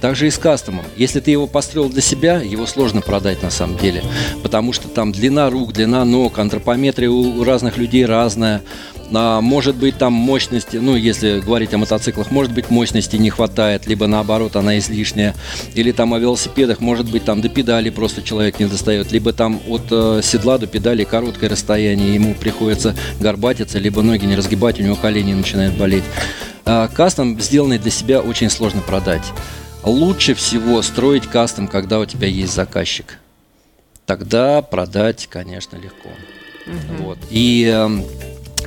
Также 0.00 0.28
и 0.28 0.30
с 0.30 0.38
кастомом. 0.38 0.84
Если 0.96 1.20
ты 1.20 1.30
его 1.30 1.46
построил 1.46 1.88
для 1.88 2.02
себя, 2.02 2.40
его 2.40 2.66
сложно 2.66 3.00
продать 3.00 3.42
на 3.42 3.50
самом 3.50 3.76
деле, 3.78 4.04
потому 4.42 4.72
что 4.72 4.88
там 4.88 5.12
длина 5.12 5.50
рук, 5.50 5.72
длина 5.72 6.04
ног, 6.04 6.38
антропометрия 6.38 7.10
у 7.10 7.42
разных 7.42 7.76
людей 7.76 8.06
разная. 8.06 8.62
А, 9.12 9.40
может 9.40 9.76
быть, 9.76 9.98
там 9.98 10.12
мощности, 10.12 10.76
ну, 10.76 10.96
если 10.96 11.40
говорить 11.40 11.72
о 11.74 11.78
мотоциклах, 11.78 12.30
может 12.30 12.52
быть, 12.52 12.70
мощности 12.70 13.16
не 13.16 13.30
хватает, 13.30 13.86
либо 13.86 14.06
наоборот, 14.06 14.56
она 14.56 14.78
излишняя. 14.78 15.34
Или 15.74 15.92
там 15.92 16.14
о 16.14 16.18
велосипедах, 16.18 16.80
может 16.80 17.10
быть, 17.10 17.24
там 17.24 17.40
до 17.40 17.48
педали 17.48 17.90
просто 17.90 18.22
человек 18.22 18.58
не 18.58 18.66
достает, 18.66 19.12
либо 19.12 19.32
там 19.32 19.60
от 19.68 19.82
э, 19.90 20.20
седла 20.22 20.58
до 20.58 20.66
педали 20.66 21.04
короткое 21.04 21.50
расстояние, 21.50 22.14
ему 22.14 22.34
приходится 22.34 22.94
горбатиться, 23.20 23.78
либо 23.78 24.02
ноги 24.02 24.24
не 24.24 24.36
разгибать, 24.36 24.80
у 24.80 24.82
него 24.82 24.96
колени 24.96 25.34
начинают 25.34 25.76
болеть. 25.76 26.04
А, 26.64 26.88
кастом, 26.88 27.40
сделанный 27.40 27.78
для 27.78 27.90
себя, 27.90 28.20
очень 28.20 28.50
сложно 28.50 28.80
продать. 28.80 29.24
Лучше 29.84 30.34
всего 30.34 30.82
строить 30.82 31.26
кастом, 31.26 31.68
когда 31.68 32.00
у 32.00 32.06
тебя 32.06 32.26
есть 32.26 32.54
заказчик. 32.54 33.18
Тогда 34.04 34.62
продать, 34.62 35.28
конечно, 35.30 35.76
легко. 35.76 36.08
Угу. 36.66 37.04
Вот. 37.04 37.18
И 37.30 37.64
эм, 37.72 38.04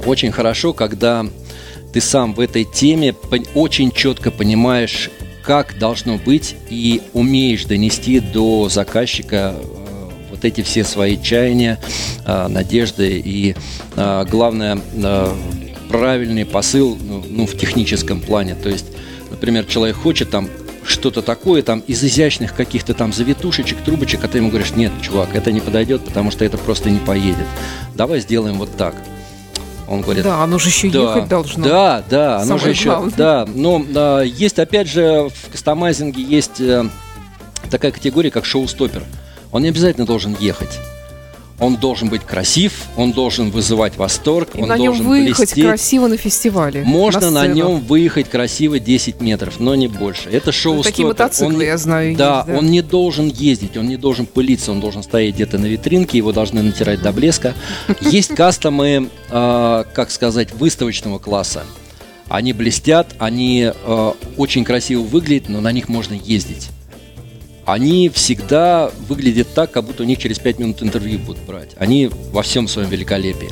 очень 0.06 0.32
хорошо, 0.32 0.74
когда 0.74 1.26
ты 1.94 2.02
сам 2.02 2.34
в 2.34 2.40
этой 2.40 2.64
теме 2.64 3.16
очень 3.56 3.92
четко 3.92 4.32
понимаешь, 4.32 5.10
как 5.44 5.78
должно 5.80 6.18
быть, 6.18 6.56
и 6.70 7.02
умеешь 7.14 7.66
донести 7.66 8.20
до 8.20 8.70
заказчика 8.70 9.56
э, 9.56 10.10
вот 10.30 10.46
эти 10.46 10.62
все 10.62 10.84
свои 10.84 11.20
чаяния, 11.20 11.80
э, 12.26 12.48
надежды 12.48 13.20
и, 13.24 13.56
э, 13.96 14.26
главное, 14.30 14.80
правильный 15.90 16.46
посыл 16.46 16.96
ну, 17.02 17.26
ну, 17.28 17.48
в 17.48 17.58
техническом 17.58 18.22
плане. 18.22 18.54
То 18.54 18.70
есть, 18.70 18.86
например, 19.32 19.66
человек 19.66 19.96
хочет 19.96 20.30
там 20.30 20.48
что-то 20.86 21.22
такое 21.22 21.62
там 21.62 21.80
из 21.82 22.04
изящных 22.04 22.56
каких-то 22.56 22.94
там 22.94 23.14
завитушечек, 23.14 23.80
трубочек, 23.84 24.24
а 24.24 24.28
ты 24.28 24.38
ему 24.38 24.50
говоришь, 24.50 24.76
нет, 24.76 24.92
чувак, 25.02 25.36
это 25.36 25.52
не 25.52 25.60
подойдет, 25.62 26.04
потому 26.04 26.32
что 26.32 26.46
это 26.46 26.58
просто 26.58 26.90
не 26.90 27.00
поедет. 27.00 27.46
Давай 27.96 28.20
сделаем 28.20 28.58
вот 28.58 28.76
так. 28.78 28.96
Он 29.90 30.02
говорит, 30.02 30.24
да, 30.24 30.44
оно 30.44 30.60
же 30.60 30.70
еще 30.70 30.90
да, 30.92 31.00
ехать 31.02 31.28
должно. 31.28 31.66
Да, 31.66 32.04
да, 32.08 32.36
оно 32.36 32.46
Самое 32.46 32.64
же 32.66 32.70
еще, 32.70 32.90
главное. 32.90 33.14
да. 33.18 33.48
Но 33.52 33.84
да, 33.90 34.22
есть 34.22 34.60
опять 34.60 34.88
же 34.88 35.30
в 35.30 35.52
кастомайзинге 35.52 36.22
есть 36.22 36.62
э, 36.62 36.86
такая 37.72 37.92
категория, 37.92 38.30
как 38.30 38.46
шоу-стопер. 38.46 39.04
Он 39.52 39.64
не 39.64 39.70
обязательно 39.70 40.06
должен 40.06 40.38
ехать. 40.40 40.80
Он 41.60 41.76
должен 41.76 42.10
быть 42.10 42.24
красив, 42.24 42.86
он 42.96 43.12
должен 43.12 43.52
вызывать 43.52 43.98
восторг, 43.98 44.50
И 44.54 44.62
он 44.62 44.70
на 44.70 44.78
нем 44.78 44.88
должен 44.88 45.08
выехать 45.08 45.38
блестеть. 45.50 45.66
красиво 45.66 46.08
на 46.08 46.18
фестивале. 46.18 46.84
Можно 46.84 47.32
на, 47.32 47.44
на 47.44 47.48
нем 47.48 47.80
выехать 47.82 48.30
красиво 48.30 48.80
10 48.80 49.20
метров, 49.22 49.60
но 49.60 49.76
не 49.76 49.88
больше. 49.88 50.30
Это 50.30 50.52
шоу 50.52 50.76
ну, 50.76 50.84
Такие 50.84 51.08
мотоциклы, 51.08 51.56
он, 51.56 51.62
я 51.62 51.78
знаю. 51.78 52.16
Да, 52.16 52.38
есть, 52.38 52.48
да, 52.48 52.58
он 52.58 52.72
не 52.72 52.82
должен 52.82 53.28
ездить, 53.28 53.76
он 53.76 53.88
не 53.88 53.98
должен 53.98 54.26
пылиться, 54.26 54.72
он 54.72 54.80
должен 54.80 55.04
стоять 55.04 55.36
где-то 55.36 55.58
на 55.58 55.66
витринке, 55.66 56.18
его 56.18 56.32
должны 56.32 56.62
натирать 56.62 57.02
до 57.02 57.12
блеска. 57.12 57.54
Есть 58.02 58.34
кастомы, 58.36 59.10
э, 59.30 59.84
как 59.94 60.12
сказать, 60.12 60.54
выставочного 60.54 61.20
класса. 61.20 61.64
Они 62.30 62.54
блестят, 62.54 63.16
они 63.18 63.72
э, 63.74 64.12
очень 64.38 64.64
красиво 64.64 65.02
выглядят, 65.02 65.50
но 65.50 65.62
на 65.62 65.72
них 65.72 65.90
можно 65.90 66.14
ездить 66.14 66.70
они 67.74 68.10
всегда 68.10 68.92
выглядят 69.08 69.54
так, 69.54 69.72
как 69.72 69.86
будто 69.86 70.04
у 70.04 70.06
них 70.06 70.20
через 70.20 70.40
5 70.40 70.60
минут 70.60 70.84
интервью 70.84 71.20
будут 71.20 71.42
брать. 71.44 71.70
Они 71.78 72.10
во 72.32 72.42
всем 72.42 72.68
своем 72.68 72.90
великолепии. 72.90 73.50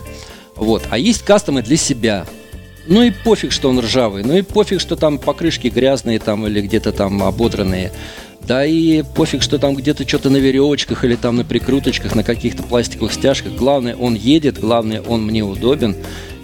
Вот. 0.56 0.84
А 0.90 0.98
есть 0.98 1.24
кастомы 1.24 1.62
для 1.62 1.78
себя. 1.78 2.26
Ну 2.88 3.02
и 3.02 3.12
пофиг, 3.12 3.52
что 3.52 3.70
он 3.70 3.80
ржавый. 3.80 4.24
Ну 4.24 4.36
и 4.38 4.42
пофиг, 4.42 4.80
что 4.80 4.96
там 4.96 5.20
покрышки 5.20 5.68
грязные 5.68 6.20
там 6.20 6.48
или 6.48 6.62
где-то 6.62 6.92
там 6.94 7.22
ободранные. 7.22 7.92
Да 8.42 8.66
и 8.66 9.04
пофиг, 9.04 9.42
что 9.42 9.60
там 9.60 9.76
где-то 9.76 10.08
что-то 10.08 10.30
на 10.30 10.38
веревочках 10.38 11.04
или 11.04 11.16
там 11.16 11.36
на 11.36 11.44
прикруточках, 11.44 12.16
на 12.16 12.24
каких-то 12.24 12.64
пластиковых 12.64 13.12
стяжках. 13.12 13.54
Главное, 13.54 13.96
он 13.96 14.16
едет, 14.16 14.58
главное, 14.60 15.02
он 15.02 15.26
мне 15.26 15.44
удобен. 15.44 15.96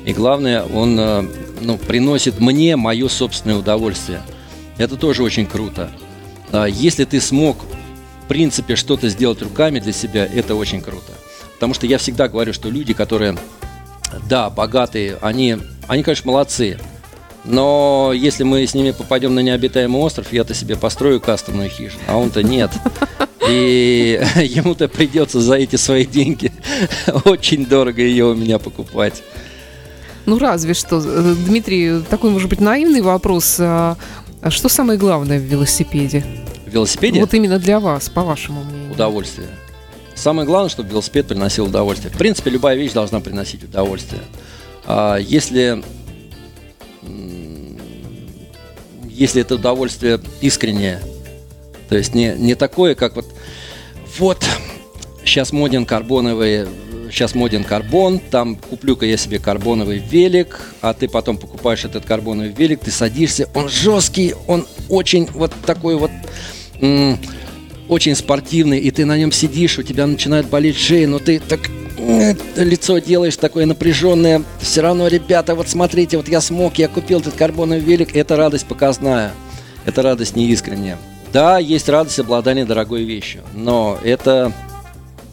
И 0.06 0.12
главное, 0.12 0.64
он 0.64 1.00
э, 1.00 1.24
ну, 1.62 1.78
приносит 1.78 2.42
мне 2.42 2.76
мое 2.76 3.08
собственное 3.08 3.56
удовольствие. 3.56 4.22
Это 4.78 4.98
тоже 4.98 5.24
очень 5.24 5.46
круто. 5.46 5.90
А 6.54 6.68
если 6.68 7.04
ты 7.04 7.20
смог, 7.20 7.58
в 8.24 8.28
принципе, 8.28 8.76
что-то 8.76 9.10
сделать 9.10 9.42
руками 9.42 9.80
для 9.80 9.92
себя, 9.92 10.24
это 10.24 10.54
очень 10.54 10.82
круто. 10.82 11.12
Потому 11.56 11.74
что 11.74 11.88
я 11.88 11.98
всегда 11.98 12.28
говорю, 12.28 12.54
что 12.54 12.70
люди, 12.70 12.94
которые, 12.94 13.36
да, 14.30 14.52
богатые, 14.52 15.18
они, 15.22 15.58
они 15.88 16.04
конечно, 16.04 16.32
молодцы. 16.32 16.78
Но 17.44 18.12
если 18.14 18.44
мы 18.44 18.66
с 18.68 18.76
ними 18.76 18.92
попадем 18.92 19.34
на 19.34 19.40
необитаемый 19.40 20.00
остров, 20.00 20.32
я-то 20.32 20.54
себе 20.54 20.76
построю 20.76 21.20
кастомную 21.20 21.70
хижину, 21.70 22.04
а 22.08 22.18
он-то 22.18 22.44
нет. 22.44 22.70
И 23.50 24.22
ему-то 24.36 24.88
придется 24.88 25.42
за 25.42 25.56
эти 25.56 25.76
свои 25.76 26.06
деньги 26.06 26.52
очень 27.26 27.66
дорого 27.66 28.02
ее 28.02 28.26
у 28.26 28.36
меня 28.36 28.60
покупать. 28.60 29.24
Ну, 30.26 30.38
разве 30.38 30.74
что. 30.76 31.02
Дмитрий, 31.02 32.02
такой, 32.10 32.30
может 32.30 32.48
быть, 32.48 32.62
наивный 32.62 33.02
вопрос. 33.02 33.60
А, 34.44 34.52
что 34.52 34.68
самое 34.68 35.00
главное 35.00 35.40
в 35.40 35.44
велосипеде? 35.44 36.26
В 36.66 36.70
велосипеде? 36.70 37.22
Вот 37.22 37.34
именно 37.34 37.60
для 37.60 37.80
вас, 37.80 38.10
по 38.10 38.24
вашему 38.24 38.66
мнению. 38.66 38.92
Удовольствие. 38.92 39.48
Самое 40.16 40.46
главное, 40.46 40.70
чтобы 40.70 40.90
велосипед 40.90 41.28
приносил 41.28 41.66
удовольствие. 41.66 42.14
В 42.14 42.18
принципе, 42.18 42.50
любая 42.50 42.76
вещь 42.76 42.92
должна 42.92 43.22
приносить 43.22 43.64
удовольствие. 43.64 44.22
А 44.86 45.16
если, 45.16 45.82
если 49.08 49.42
это 49.42 49.56
удовольствие 49.56 50.20
искреннее, 50.42 51.00
то 51.88 51.96
есть 51.96 52.14
не, 52.14 52.36
не 52.38 52.56
такое, 52.56 52.96
как 52.96 53.16
вот, 53.16 53.34
вот, 54.20 54.46
сейчас 55.24 55.54
моден 55.54 55.86
карбоновый, 55.86 56.68
сейчас 57.14 57.36
моден 57.36 57.64
карбон, 57.64 58.20
там 58.20 58.56
куплю-ка 58.56 59.06
я 59.06 59.18
себе 59.18 59.40
карбоновый 59.40 60.00
велик, 60.00 60.74
а 60.82 60.94
ты 60.94 61.08
потом 61.08 61.38
покупаешь 61.38 61.86
этот 61.86 62.06
карбоновый 62.06 62.52
велик, 62.52 62.82
ты 62.82 62.92
садишься, 62.92 63.48
он 63.54 63.70
жесткий, 63.70 64.34
он 64.48 64.66
очень 64.90 65.28
вот 65.32 65.54
такой 65.66 65.96
вот 65.96 66.12
очень 67.88 68.16
спортивный, 68.16 68.80
и 68.80 68.92
ты 68.92 69.06
на 69.06 69.18
нем 69.18 69.32
сидишь, 69.32 69.78
у 69.78 69.84
тебя 69.84 70.08
начинает 70.08 70.48
болеть 70.48 70.78
шея, 70.78 71.08
но 71.08 71.20
ты 71.20 71.40
так 71.40 71.60
лицо 72.58 72.98
делаешь 72.98 73.38
такое 73.38 73.66
напряженное. 73.66 74.44
Все 74.60 74.82
равно, 74.82 75.08
ребята, 75.08 75.56
вот 75.56 75.70
смотрите, 75.70 76.18
вот 76.18 76.28
я 76.28 76.42
смог, 76.42 76.78
я 76.78 76.88
купил 76.88 77.20
этот 77.20 77.36
карбоновый 77.36 77.82
велик. 77.82 78.16
Это 78.16 78.36
радость 78.36 78.66
показная. 78.66 79.32
Это 79.86 80.02
радость 80.02 80.36
неискренняя. 80.36 80.98
Да, 81.32 81.60
есть 81.60 81.88
радость 81.90 82.20
обладания 82.20 82.66
дорогой 82.66 83.04
вещью, 83.04 83.42
но 83.54 83.98
это 84.04 84.54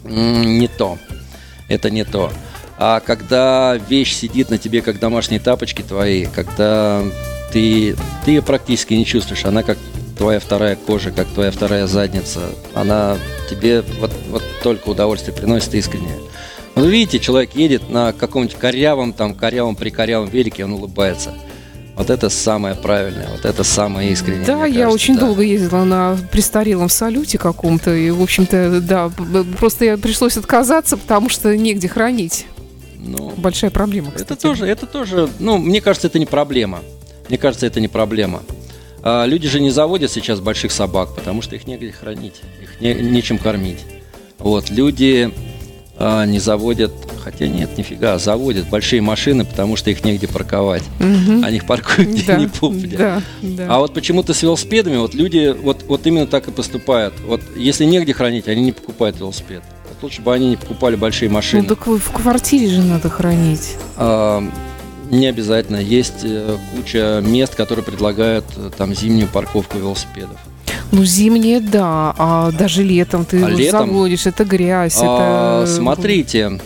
не 0.03 0.67
то. 0.67 0.97
Это 1.71 1.89
не 1.89 2.03
то. 2.03 2.31
А 2.77 2.99
когда 2.99 3.75
вещь 3.75 4.13
сидит 4.13 4.49
на 4.49 4.57
тебе, 4.57 4.81
как 4.81 4.99
домашние 4.99 5.39
тапочки 5.39 5.81
твои, 5.81 6.25
когда 6.25 7.03
ты, 7.51 7.95
ты 8.25 8.31
ее 8.31 8.41
практически 8.41 8.93
не 8.93 9.05
чувствуешь, 9.05 9.45
она 9.45 9.63
как 9.63 9.77
твоя 10.17 10.39
вторая 10.39 10.75
кожа, 10.75 11.11
как 11.11 11.27
твоя 11.27 11.51
вторая 11.51 11.87
задница, 11.87 12.41
она 12.73 13.17
тебе 13.49 13.83
вот, 13.99 14.11
вот 14.29 14.43
только 14.63 14.89
удовольствие 14.89 15.35
приносит 15.35 15.73
искренне. 15.75 16.15
Вы 16.75 16.89
видите, 16.89 17.19
человек 17.19 17.55
едет 17.55 17.89
на 17.89 18.13
каком-нибудь 18.13 18.57
корявом, 18.57 19.13
там, 19.13 19.35
корявом, 19.35 19.75
прикорявом 19.75 20.29
велике, 20.29 20.65
он 20.65 20.73
улыбается. 20.73 21.33
Вот 21.95 22.09
это 22.09 22.29
самое 22.29 22.75
правильное, 22.75 23.27
вот 23.29 23.45
это 23.45 23.63
самое 23.63 24.11
искреннее. 24.11 24.45
Да, 24.45 24.65
я 24.65 24.85
кажется, 24.85 24.89
очень 24.89 25.13
да. 25.15 25.21
долго 25.21 25.41
ездила 25.41 25.83
на 25.83 26.17
престарелом 26.31 26.89
салюте 26.89 27.37
каком-то, 27.37 27.93
и, 27.93 28.09
в 28.09 28.21
общем-то, 28.21 28.81
да, 28.81 29.11
просто 29.59 29.85
я 29.85 29.97
пришлось 29.97 30.37
отказаться, 30.37 30.97
потому 30.97 31.29
что 31.29 31.55
негде 31.55 31.87
хранить. 31.87 32.45
Ну, 32.97 33.33
Большая 33.35 33.71
проблема, 33.71 34.11
кстати. 34.11 34.33
Это 34.33 34.41
тоже, 34.41 34.65
это 34.65 34.85
тоже, 34.85 35.29
ну, 35.39 35.57
мне 35.57 35.81
кажется, 35.81 36.07
это 36.07 36.17
не 36.17 36.25
проблема. 36.25 36.79
Мне 37.27 37.37
кажется, 37.37 37.65
это 37.65 37.79
не 37.79 37.87
проблема. 37.87 38.41
А 39.03 39.25
люди 39.25 39.47
же 39.47 39.59
не 39.59 39.71
заводят 39.71 40.11
сейчас 40.11 40.39
больших 40.39 40.71
собак, 40.71 41.15
потому 41.15 41.41
что 41.41 41.55
их 41.55 41.67
негде 41.67 41.91
хранить, 41.91 42.41
их 42.61 42.79
не, 42.79 42.93
нечем 42.93 43.37
кормить. 43.37 43.79
Вот, 44.37 44.69
люди 44.69 45.31
а, 46.03 46.25
не 46.25 46.39
заводят, 46.39 46.91
хотя 47.23 47.47
нет, 47.47 47.77
нифига, 47.77 48.17
заводят 48.17 48.67
большие 48.69 49.01
машины, 49.01 49.45
потому 49.45 49.75
что 49.75 49.91
их 49.91 50.03
негде 50.03 50.27
парковать. 50.27 50.83
Угу. 50.99 51.43
Они 51.43 51.57
их 51.57 51.67
паркуют 51.67 52.09
где 52.11 52.23
да, 52.23 52.35
не 52.37 52.47
попадя. 52.47 52.97
Да, 52.97 53.21
да. 53.41 53.67
А 53.69 53.79
вот 53.79 53.93
почему-то 53.93 54.33
с 54.33 54.41
велосипедами 54.41 54.97
вот 54.97 55.13
люди 55.13 55.55
вот, 55.61 55.83
вот 55.87 56.07
именно 56.07 56.25
так 56.25 56.47
и 56.47 56.51
поступают. 56.51 57.13
Вот 57.27 57.41
если 57.55 57.85
негде 57.85 58.13
хранить, 58.13 58.47
они 58.47 58.63
не 58.63 58.71
покупают 58.71 59.19
велосипед. 59.19 59.61
Вот 59.89 60.03
лучше 60.03 60.21
бы 60.23 60.33
они 60.33 60.49
не 60.49 60.55
покупали 60.55 60.95
большие 60.95 61.29
машины. 61.29 61.61
Ну 61.61 61.69
так 61.69 61.85
в 61.85 62.11
квартире 62.11 62.67
же 62.67 62.81
надо 62.81 63.09
хранить. 63.09 63.75
А, 63.95 64.43
не 65.11 65.27
обязательно. 65.27 65.77
Есть 65.77 66.23
э, 66.23 66.57
куча 66.75 67.21
мест, 67.23 67.53
которые 67.53 67.85
предлагают 67.85 68.45
э, 68.55 68.71
там 68.75 68.95
зимнюю 68.95 69.27
парковку 69.27 69.77
велосипедов. 69.77 70.37
Ну, 70.91 71.05
зимние, 71.05 71.59
да, 71.59 72.13
а 72.17 72.51
даже 72.51 72.83
летом 72.83 73.25
ты 73.25 73.43
а 73.43 73.49
летом, 73.49 73.87
заводишь, 73.87 74.25
это 74.25 74.43
грязь, 74.45 74.97
а, 75.01 75.63
это... 75.63 75.73
Смотрите, 75.73 76.59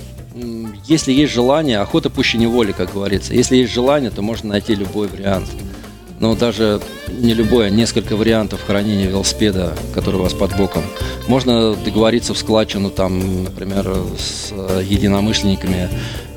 если 0.85 1.11
есть 1.11 1.33
желание, 1.33 1.79
охота 1.79 2.09
пуще 2.09 2.37
неволи, 2.37 2.71
как 2.71 2.93
говорится. 2.93 3.33
Если 3.33 3.57
есть 3.57 3.73
желание, 3.73 4.11
то 4.11 4.21
можно 4.21 4.49
найти 4.49 4.75
любой 4.75 5.07
вариант. 5.07 5.47
Но 6.19 6.35
даже 6.35 6.81
не 7.09 7.33
любой, 7.33 7.67
а 7.67 7.69
несколько 7.69 8.15
вариантов 8.15 8.61
хранения 8.65 9.07
велосипеда, 9.07 9.73
который 9.93 10.15
у 10.15 10.23
вас 10.23 10.33
под 10.33 10.55
боком. 10.57 10.83
Можно 11.27 11.75
договориться 11.75 12.33
в 12.33 12.37
складчину, 12.37 12.89
там, 12.89 13.43
например, 13.43 13.93
с 14.17 14.49
э, 14.51 14.81
единомышленниками, 14.85 15.89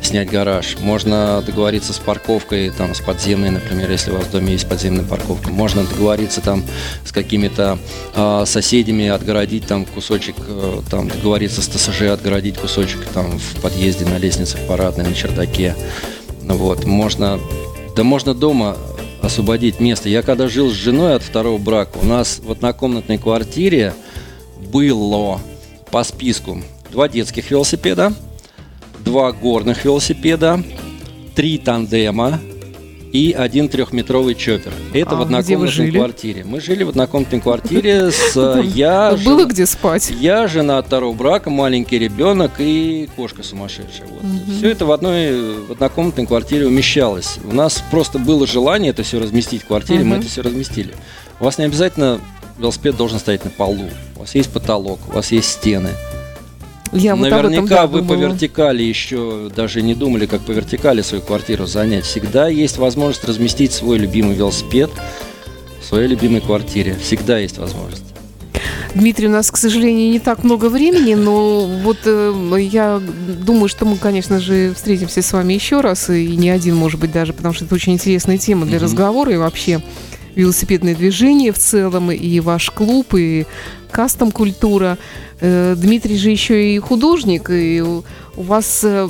снять 0.02 0.30
гараж. 0.30 0.76
Можно 0.80 1.42
договориться 1.46 1.92
с 1.92 1.98
парковкой, 1.98 2.70
там, 2.70 2.94
с 2.94 3.00
подземной, 3.00 3.50
например, 3.50 3.90
если 3.90 4.10
у 4.10 4.16
вас 4.16 4.24
в 4.24 4.32
доме 4.32 4.52
есть 4.52 4.68
подземная 4.68 5.04
парковка. 5.04 5.50
Можно 5.50 5.84
договориться 5.84 6.40
там 6.40 6.64
с 7.04 7.12
какими-то 7.12 7.78
э, 8.14 8.44
соседями, 8.46 9.08
отгородить 9.08 9.66
там 9.66 9.84
кусочек, 9.84 10.36
э, 10.48 10.80
там, 10.90 11.08
договориться 11.08 11.62
с 11.62 11.68
ТСЖ, 11.68 12.02
отгородить 12.02 12.58
кусочек 12.58 13.04
там 13.14 13.38
в 13.38 13.60
подъезде, 13.60 14.06
на 14.06 14.18
лестнице, 14.18 14.56
в 14.56 14.66
парадной, 14.66 15.04
на 15.04 15.14
чердаке. 15.14 15.76
Вот, 16.42 16.84
можно, 16.84 17.38
да 17.94 18.02
можно 18.04 18.34
дома 18.34 18.76
освободить 19.28 19.78
место. 19.78 20.08
Я 20.08 20.22
когда 20.22 20.48
жил 20.48 20.70
с 20.70 20.74
женой 20.74 21.14
от 21.14 21.22
второго 21.22 21.58
брака, 21.58 21.98
у 21.98 22.06
нас 22.06 22.40
в 22.42 22.50
однокомнатной 22.50 23.18
квартире 23.18 23.92
было 24.72 25.38
по 25.90 26.02
списку 26.02 26.62
два 26.90 27.10
детских 27.10 27.50
велосипеда, 27.50 28.14
два 29.00 29.32
горных 29.32 29.84
велосипеда, 29.84 30.62
три 31.34 31.58
тандема 31.58 32.40
и 33.12 33.32
один 33.32 33.68
трехметровый 33.68 34.34
чоппер. 34.34 34.72
Это 34.92 35.12
а, 35.12 35.16
в 35.16 35.22
однокомнатной 35.22 35.90
квартире. 35.90 36.44
Мы 36.44 36.60
жили 36.60 36.84
в 36.84 36.90
однокомнатной 36.90 37.40
квартире 37.40 38.10
с 38.10 38.36
я. 38.64 39.16
Было 39.24 39.44
где 39.44 39.66
спать. 39.66 40.10
Я 40.10 40.46
жена 40.48 40.78
от 40.78 40.86
второго 40.86 41.14
брака, 41.14 41.50
маленький 41.50 41.98
ребенок 41.98 42.52
и 42.58 43.08
кошка 43.16 43.42
сумасшедшая. 43.42 44.08
Все 44.58 44.70
это 44.70 44.86
в 44.86 44.92
одной 44.92 45.58
в 45.66 45.72
однокомнатной 45.72 46.26
квартире 46.26 46.66
умещалось. 46.66 47.38
У 47.44 47.54
нас 47.54 47.82
просто 47.90 48.18
было 48.18 48.46
желание 48.46 48.90
это 48.90 49.02
все 49.02 49.18
разместить 49.18 49.62
в 49.62 49.66
квартире, 49.66 50.04
мы 50.04 50.16
это 50.16 50.26
все 50.26 50.42
разместили. 50.42 50.94
У 51.40 51.44
вас 51.44 51.58
не 51.58 51.64
обязательно 51.64 52.20
велосипед 52.58 52.96
должен 52.96 53.18
стоять 53.18 53.44
на 53.44 53.50
полу. 53.50 53.88
У 54.16 54.20
вас 54.20 54.34
есть 54.34 54.50
потолок, 54.50 54.98
у 55.08 55.12
вас 55.12 55.32
есть 55.32 55.48
стены. 55.48 55.90
Я 56.92 57.16
Наверняка 57.16 57.86
вот 57.86 57.92
вы 57.92 58.00
думала. 58.00 58.16
по 58.16 58.20
вертикали 58.32 58.82
еще 58.82 59.50
даже 59.54 59.82
не 59.82 59.94
думали, 59.94 60.26
как 60.26 60.40
по 60.40 60.52
вертикали 60.52 61.02
свою 61.02 61.22
квартиру 61.22 61.66
занять. 61.66 62.04
Всегда 62.04 62.48
есть 62.48 62.78
возможность 62.78 63.24
разместить 63.24 63.72
свой 63.72 63.98
любимый 63.98 64.34
велосипед 64.34 64.90
в 65.80 65.84
своей 65.84 66.08
любимой 66.08 66.40
квартире. 66.40 66.96
Всегда 67.00 67.38
есть 67.38 67.58
возможность. 67.58 68.04
Дмитрий, 68.94 69.28
у 69.28 69.30
нас, 69.30 69.50
к 69.50 69.56
сожалению, 69.56 70.10
не 70.10 70.18
так 70.18 70.44
много 70.44 70.68
времени, 70.70 71.14
но 71.14 71.66
вот 71.66 71.98
э, 72.06 72.56
я 72.58 73.00
думаю, 73.44 73.68
что 73.68 73.84
мы, 73.84 73.96
конечно 73.96 74.40
же, 74.40 74.72
встретимся 74.74 75.22
с 75.22 75.32
вами 75.32 75.52
еще 75.52 75.80
раз, 75.80 76.08
и 76.10 76.36
не 76.36 76.50
один, 76.50 76.74
может 76.74 76.98
быть, 76.98 77.12
даже, 77.12 77.32
потому 77.32 77.54
что 77.54 77.64
это 77.64 77.74
очень 77.74 77.92
интересная 77.92 78.38
тема 78.38 78.66
для 78.66 78.78
mm-hmm. 78.78 78.82
разговора, 78.82 79.32
и 79.32 79.36
вообще 79.36 79.82
велосипедное 80.38 80.94
движение 80.94 81.52
в 81.52 81.58
целом, 81.58 82.10
и 82.10 82.40
ваш 82.40 82.70
клуб, 82.70 83.14
и 83.14 83.46
кастом 83.90 84.30
культура. 84.30 84.96
Э, 85.40 85.74
Дмитрий 85.76 86.16
же 86.16 86.30
еще 86.30 86.74
и 86.74 86.78
художник, 86.78 87.50
и 87.50 87.82
у 87.82 88.04
вас 88.42 88.80
э, 88.84 89.08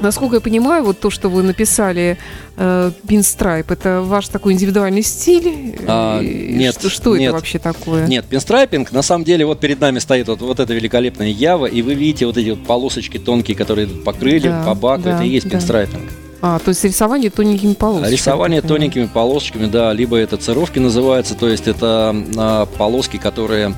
Насколько 0.00 0.36
я 0.36 0.40
понимаю, 0.40 0.82
вот 0.84 0.98
то, 0.98 1.08
что 1.08 1.28
вы 1.28 1.44
написали 1.44 2.18
э, 2.56 2.90
пинстрайп, 3.06 3.70
это 3.70 4.02
ваш 4.02 4.28
такой 4.28 4.52
индивидуальный 4.52 5.02
стиль? 5.02 5.76
А, 5.86 6.20
нет. 6.20 6.74
Что, 6.78 6.90
что 6.90 7.16
нет, 7.16 7.28
это 7.28 7.36
вообще 7.36 7.58
такое? 7.60 8.06
Нет, 8.06 8.24
пинстрайпинг, 8.26 8.90
на 8.90 9.02
самом 9.02 9.24
деле, 9.24 9.46
вот 9.46 9.60
перед 9.60 9.80
нами 9.80 10.00
стоит 10.00 10.26
вот, 10.26 10.40
вот 10.40 10.58
эта 10.58 10.74
великолепная 10.74 11.28
Ява, 11.28 11.66
и 11.66 11.80
вы 11.82 11.94
видите 11.94 12.26
вот 12.26 12.36
эти 12.36 12.50
вот 12.50 12.66
полосочки 12.66 13.18
тонкие, 13.18 13.56
которые 13.56 13.86
идут 13.86 14.02
по 14.02 14.12
крыльям, 14.12 14.64
да, 14.64 14.64
по 14.64 14.74
баку, 14.74 15.04
да, 15.04 15.14
это 15.14 15.24
и 15.24 15.28
есть 15.28 15.46
да. 15.48 15.52
пинстрайпинг. 15.52 16.23
А, 16.42 16.58
то 16.58 16.70
есть 16.70 16.84
рисование 16.84 17.30
тоненькими 17.30 17.74
полосочками. 17.74 18.12
Рисование 18.12 18.62
тоненькими 18.62 19.06
полосочками, 19.06 19.66
да, 19.66 19.92
либо 19.92 20.16
это 20.16 20.36
цировки 20.36 20.78
называется, 20.78 21.34
то 21.34 21.48
есть 21.48 21.66
это 21.68 22.14
а, 22.36 22.66
полоски, 22.66 23.16
которые 23.16 23.74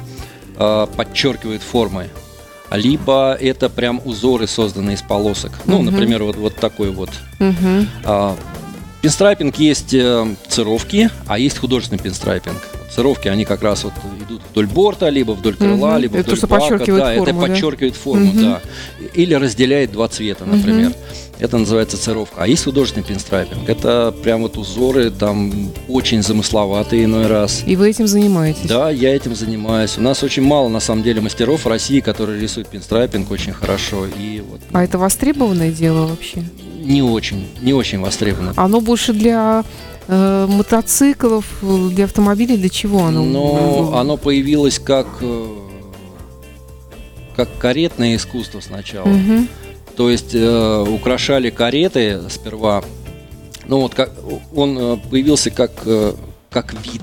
а, 0.56 0.86
подчеркивают 0.86 1.62
формы. 1.62 2.08
Либо 2.72 3.36
это 3.40 3.68
прям 3.68 4.00
узоры, 4.04 4.46
созданные 4.48 4.96
из 4.96 5.02
полосок. 5.02 5.52
Ну, 5.66 5.76
угу. 5.76 5.84
например, 5.84 6.24
вот, 6.24 6.36
вот 6.36 6.56
такой 6.56 6.90
вот. 6.90 7.10
Угу. 7.38 7.86
А, 8.04 8.36
пинстрайпинг 9.02 9.56
есть 9.56 9.94
э, 9.94 10.26
цировки, 10.48 11.08
а 11.28 11.38
есть 11.38 11.58
художественный 11.58 12.02
пинстрайпинг. 12.02 12.56
цировки, 12.92 13.28
они 13.28 13.44
как 13.44 13.62
раз 13.62 13.84
вот 13.84 13.92
идут 14.26 14.40
вдоль 14.50 14.66
борта, 14.66 15.08
либо 15.10 15.32
вдоль 15.32 15.54
крыла, 15.54 15.92
Мгм. 15.92 16.00
либо 16.02 16.18
Это 16.18 16.34
вдоль 16.34 16.48
бака. 16.48 16.78
да, 16.78 16.84
форму, 16.86 17.22
это 17.22 17.32
да? 17.32 17.40
подчеркивает 17.40 17.94
форму, 17.94 18.26
Мгм. 18.26 18.42
да. 18.42 18.60
Или 19.14 19.34
разделяет 19.34 19.92
два 19.92 20.08
цвета, 20.08 20.44
например. 20.44 20.92
Это 21.38 21.58
называется 21.58 21.98
цировка. 21.98 22.42
А 22.42 22.46
есть 22.46 22.64
художественный 22.64 23.04
пинстрайпинг. 23.04 23.68
Это 23.68 24.14
прям 24.22 24.42
вот 24.42 24.56
узоры 24.56 25.10
там 25.10 25.70
очень 25.88 26.22
замысловатые 26.22 27.04
иной 27.04 27.26
раз. 27.26 27.62
И 27.66 27.76
вы 27.76 27.90
этим 27.90 28.06
занимаетесь? 28.06 28.66
Да, 28.68 28.90
я 28.90 29.14
этим 29.14 29.34
занимаюсь. 29.34 29.98
У 29.98 30.00
нас 30.00 30.22
очень 30.22 30.42
мало, 30.42 30.68
на 30.68 30.80
самом 30.80 31.02
деле, 31.02 31.20
мастеров 31.20 31.64
в 31.64 31.68
России, 31.68 32.00
которые 32.00 32.40
рисуют 32.40 32.68
пинстрайпинг 32.68 33.30
очень 33.30 33.52
хорошо. 33.52 34.06
И 34.06 34.42
вот 34.48 34.60
А 34.72 34.82
это 34.82 34.98
востребованное 34.98 35.70
дело 35.70 36.06
вообще? 36.06 36.42
не 36.86 37.02
очень, 37.02 37.48
не 37.62 37.72
очень 37.74 38.00
востребовано. 38.00 38.52
Оно 38.56 38.80
больше 38.80 39.12
для 39.12 39.64
э, 40.06 40.46
мотоциклов, 40.48 41.44
для 41.90 42.04
автомобилей, 42.04 42.56
для 42.56 42.68
чего 42.68 43.04
оно? 43.04 43.24
Но 43.24 43.92
оно 43.98 44.16
появилось 44.16 44.78
как 44.78 45.08
э, 45.20 45.46
как 47.34 47.48
каретное 47.58 48.16
искусство 48.16 48.60
сначала. 48.60 49.06
Мгм. 49.06 49.48
То 49.96 50.10
есть 50.10 50.34
э, 50.34 50.84
украшали 50.88 51.50
кареты 51.50 52.20
сперва. 52.28 52.84
Ну 53.66 53.80
вот 53.80 53.94
как 53.94 54.12
он 54.54 54.78
э, 54.78 54.96
появился 55.10 55.50
как 55.50 55.72
э, 55.86 56.12
как 56.50 56.74
вид, 56.84 57.02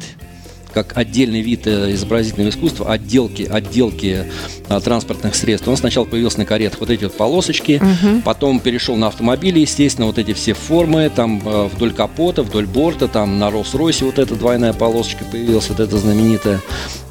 как 0.73 0.97
отдельный 0.97 1.41
вид 1.41 1.67
э, 1.67 1.93
изобразительного 1.93 2.49
искусства, 2.49 2.91
отделки 2.91 3.43
отделки 3.43 4.25
э, 4.69 4.79
транспортных 4.81 5.35
средств. 5.35 5.67
Он 5.67 5.77
сначала 5.77 6.05
появился 6.05 6.39
на 6.39 6.45
каретах, 6.45 6.79
вот 6.79 6.89
эти 6.89 7.03
вот 7.03 7.15
полосочки. 7.15 7.81
Мгм. 7.81 8.21
Потом 8.23 8.59
перешел 8.59 8.95
на 8.95 9.07
автомобили, 9.07 9.59
естественно, 9.59 10.07
вот 10.07 10.17
эти 10.17 10.33
все 10.33 10.53
формы, 10.53 11.09
там 11.09 11.41
э, 11.45 11.69
вдоль 11.73 11.93
капота, 11.93 12.43
вдоль 12.43 12.65
борта, 12.65 13.07
там 13.07 13.39
на 13.39 13.49
Роллс-Ройсе 13.49 14.05
вот 14.05 14.19
эта 14.19 14.35
двойная 14.35 14.73
полосочка 14.73 15.23
появилась, 15.25 15.69
вот 15.69 15.79
эта 15.79 15.97
знаменитая. 15.97 16.59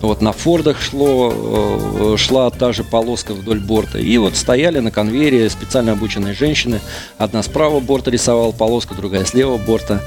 Вот 0.00 0.20
на 0.20 0.32
Фордах 0.32 0.80
шло, 0.80 1.32
э, 1.32 2.16
шла 2.18 2.50
та 2.50 2.72
же 2.72 2.82
полоска 2.82 3.34
вдоль 3.34 3.60
борта. 3.60 3.98
И 3.98 4.18
вот 4.18 4.36
стояли 4.36 4.80
на 4.80 4.90
конвейере 4.90 5.48
специально 5.48 5.92
обученные 5.92 6.34
женщины. 6.34 6.80
Одна 7.18 7.42
справа 7.42 7.80
борта 7.80 8.10
рисовала 8.10 8.52
полоску, 8.52 8.94
другая 8.94 9.24
слева 9.24 9.56
борта. 9.58 10.02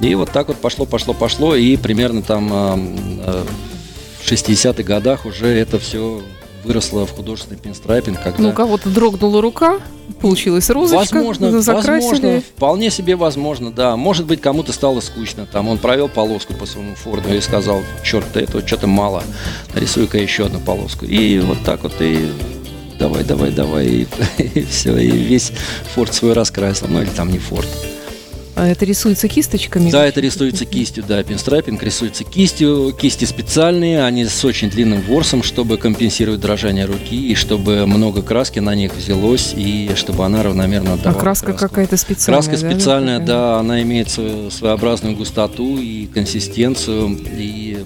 И 0.00 0.14
вот 0.14 0.30
так 0.30 0.48
вот 0.48 0.56
пошло, 0.56 0.86
пошло, 0.86 1.14
пошло. 1.14 1.54
И 1.54 1.76
примерно 1.76 2.22
там 2.22 2.50
э, 2.52 2.78
э, 3.26 3.44
в 4.22 4.30
60-х 4.30 4.82
годах 4.82 5.26
уже 5.26 5.46
это 5.46 5.78
все 5.78 6.22
выросло 6.64 7.06
в 7.06 7.12
художественный 7.12 7.58
пинстрайпинг, 7.58 8.22
когда... 8.22 8.42
Ну, 8.42 8.50
у 8.50 8.52
кого-то 8.52 8.90
дрогнула 8.90 9.40
рука, 9.40 9.80
получилась 10.20 10.68
розочка, 10.70 11.16
Возможно, 11.16 11.62
закрасили. 11.62 12.10
возможно, 12.10 12.40
вполне 12.40 12.90
себе 12.90 13.16
возможно, 13.16 13.70
да. 13.70 13.96
Может 13.96 14.26
быть, 14.26 14.40
кому-то 14.40 14.72
стало 14.72 15.00
скучно. 15.00 15.46
Там 15.46 15.68
он 15.68 15.78
провел 15.78 16.08
полоску 16.08 16.54
по 16.54 16.66
своему 16.66 16.94
Форду 16.96 17.32
и 17.34 17.40
сказал, 17.40 17.82
черт, 18.04 18.36
этого 18.36 18.66
что-то 18.66 18.86
мало, 18.86 19.22
нарисуй-ка 19.74 20.18
еще 20.18 20.46
одну 20.46 20.60
полоску. 20.60 21.06
И 21.06 21.38
вот 21.38 21.58
так 21.64 21.82
вот 21.82 21.94
и 22.00 22.30
давай, 22.98 23.24
давай, 23.24 23.50
давай, 23.50 23.86
и, 23.86 24.64
все, 24.70 24.96
и 24.96 25.10
весь 25.10 25.52
Форд 25.94 26.14
свой 26.14 26.34
раскрасил. 26.34 26.88
Ну 26.88 27.02
или 27.02 27.10
там 27.10 27.30
не 27.30 27.38
Форд. 27.38 27.68
А 28.56 28.66
это 28.66 28.84
рисуется 28.84 29.28
кисточками? 29.28 29.90
Да, 29.90 30.06
это 30.06 30.20
рисуется 30.20 30.64
кистью, 30.64 31.04
да, 31.06 31.22
пинстрайпинг 31.22 31.82
рисуется 31.82 32.24
кистью. 32.24 32.92
Кисти 32.92 33.24
специальные, 33.24 34.04
они 34.04 34.24
с 34.26 34.44
очень 34.44 34.68
длинным 34.70 35.00
ворсом, 35.02 35.42
чтобы 35.42 35.78
компенсировать 35.78 36.40
дрожание 36.40 36.84
руки, 36.84 37.30
и 37.30 37.34
чтобы 37.34 37.86
много 37.86 38.22
краски 38.22 38.58
на 38.58 38.74
них 38.74 38.94
взялось, 38.94 39.54
и 39.56 39.92
чтобы 39.96 40.24
она 40.24 40.42
равномерно 40.42 40.92
А 40.92 40.94
отдавала 40.94 41.20
краска 41.20 41.46
краску. 41.46 41.68
какая-то 41.68 41.96
специальная, 41.96 42.42
Краска 42.42 42.62
да, 42.62 42.70
специальная, 42.70 43.18
да, 43.18 43.58
она 43.58 43.82
имеет 43.82 44.10
свою 44.10 44.50
своеобразную 44.50 45.16
густоту 45.16 45.78
и 45.78 46.06
консистенцию, 46.06 47.18
и 47.36 47.78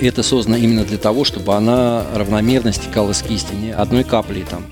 это 0.00 0.22
создано 0.22 0.56
именно 0.56 0.84
для 0.84 0.98
того, 0.98 1.24
чтобы 1.24 1.54
она 1.54 2.04
равномерно 2.14 2.72
стекала 2.72 3.12
с 3.12 3.22
кисти, 3.22 3.54
не 3.54 3.72
одной 3.72 4.04
каплей 4.04 4.44
там, 4.48 4.64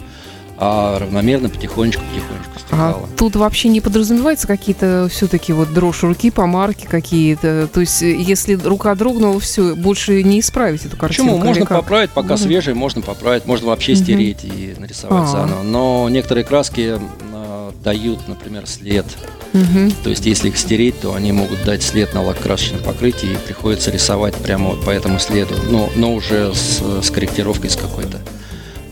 а 0.62 0.99
равномерно 0.99 1.49
потихонечку-потихонечку 1.49 2.51
А 2.55 2.59
стекала. 2.61 3.09
тут 3.16 3.35
вообще 3.37 3.68
не 3.68 3.81
подразумевается 3.81 4.46
какие-то 4.46 5.09
все-таки 5.11 5.53
вот 5.55 5.73
дрожь 5.73 6.03
руки, 6.03 6.31
помарки 6.31 6.87
какие-то? 6.87 7.66
То 7.73 7.81
есть, 7.81 8.03
э, 8.03 8.14
если 8.14 8.55
рука 8.55 8.94
дрогнула, 8.94 9.40
все, 9.40 9.75
больше 9.75 10.23
не 10.23 10.40
исправить 10.40 10.85
эту 10.85 10.96
картину? 10.96 11.31
Почему? 11.31 11.44
Можно 11.44 11.66
поправить, 11.66 12.11
пока 12.11 12.31
Можно? 12.31 12.46
свежий, 12.46 12.75
можно 12.75 13.01
поправить, 13.03 13.46
можно 13.46 13.68
вообще 13.68 13.92
Мгм. 13.92 14.03
стереть 14.03 14.44
и 14.44 14.75
нарисовать 14.79 15.25
А. 15.25 15.27
заново. 15.27 15.62
Но 15.62 16.09
некоторые 16.11 16.44
краски 16.44 16.99
а, 17.33 17.73
дают, 17.83 18.29
например, 18.29 18.66
след. 18.66 19.07
Мгм. 19.55 19.90
То 20.05 20.11
есть, 20.11 20.27
если 20.27 20.49
их 20.49 20.59
стереть, 20.59 21.01
то 21.01 21.14
они 21.14 21.33
могут 21.33 21.64
дать 21.64 21.83
след 21.83 22.12
на 22.14 22.23
лакокрасочном 22.23 22.83
покрытии, 22.83 23.33
и 23.33 23.37
приходится 23.46 23.90
рисовать 23.90 24.35
прямо 24.37 24.70
вот 24.70 24.85
по 24.85 24.90
этому 24.90 25.18
следу, 25.18 25.55
но, 25.70 25.88
но 25.96 26.14
уже 26.14 26.53
с, 26.55 26.83
с 27.03 27.11
корректировкой 27.11 27.70
с 27.70 27.77
какой-то. 27.77 28.18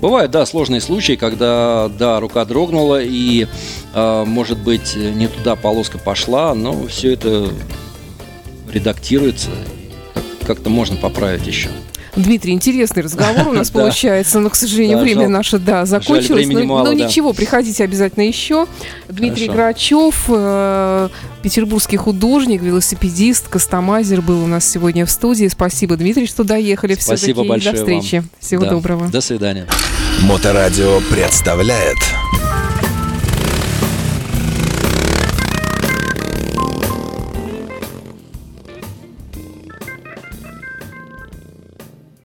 Бывают, 0.00 0.30
да, 0.30 0.46
сложные 0.46 0.80
случаи, 0.80 1.14
когда, 1.14 1.88
да, 1.88 2.20
рука 2.20 2.44
дрогнула 2.44 3.02
и, 3.02 3.46
а, 3.94 4.24
может 4.24 4.58
быть, 4.58 4.94
не 4.94 5.26
туда 5.26 5.56
полоска 5.56 5.98
пошла, 5.98 6.54
но 6.54 6.86
все 6.86 7.14
это 7.14 7.48
редактируется, 8.72 9.50
как- 10.14 10.46
как-то 10.46 10.70
можно 10.70 10.96
поправить 10.96 11.46
еще. 11.46 11.68
Дмитрий, 12.16 12.52
интересный 12.52 13.02
разговор 13.02 13.48
у 13.48 13.52
нас 13.52 13.70
получается, 13.72 14.40
но, 14.40 14.50
к 14.50 14.54
сожалению, 14.54 14.98
время 14.98 15.28
наше, 15.28 15.58
да, 15.58 15.86
закончилось. 15.86 16.46
но, 16.46 16.92
ничего, 16.92 17.32
приходите 17.32 17.84
обязательно 17.84 18.24
еще. 18.24 18.66
Дмитрий. 19.08 19.48
Грачев, 19.48 20.24
э, 20.28 21.08
петербургский 21.42 21.96
художник, 21.96 22.62
велосипедист, 22.62 23.48
кастомайзер 23.48 24.20
был 24.20 24.44
у 24.44 24.46
нас 24.46 24.68
сегодня 24.68 25.06
в 25.06 25.10
студии. 25.10 25.48
Спасибо, 25.48 25.96
Дмитрий, 25.96 26.26
что 26.26 26.44
доехали. 26.44 26.96
Спасибо 26.98 27.44
большое 27.44 27.72
До 27.72 27.78
встречи. 27.78 28.22
Всего 28.40 28.64
доброго. 28.64 29.08
До 29.08 29.20
свидания. 29.20 29.66
Моторадио 30.22 31.00
представляет 31.10 31.96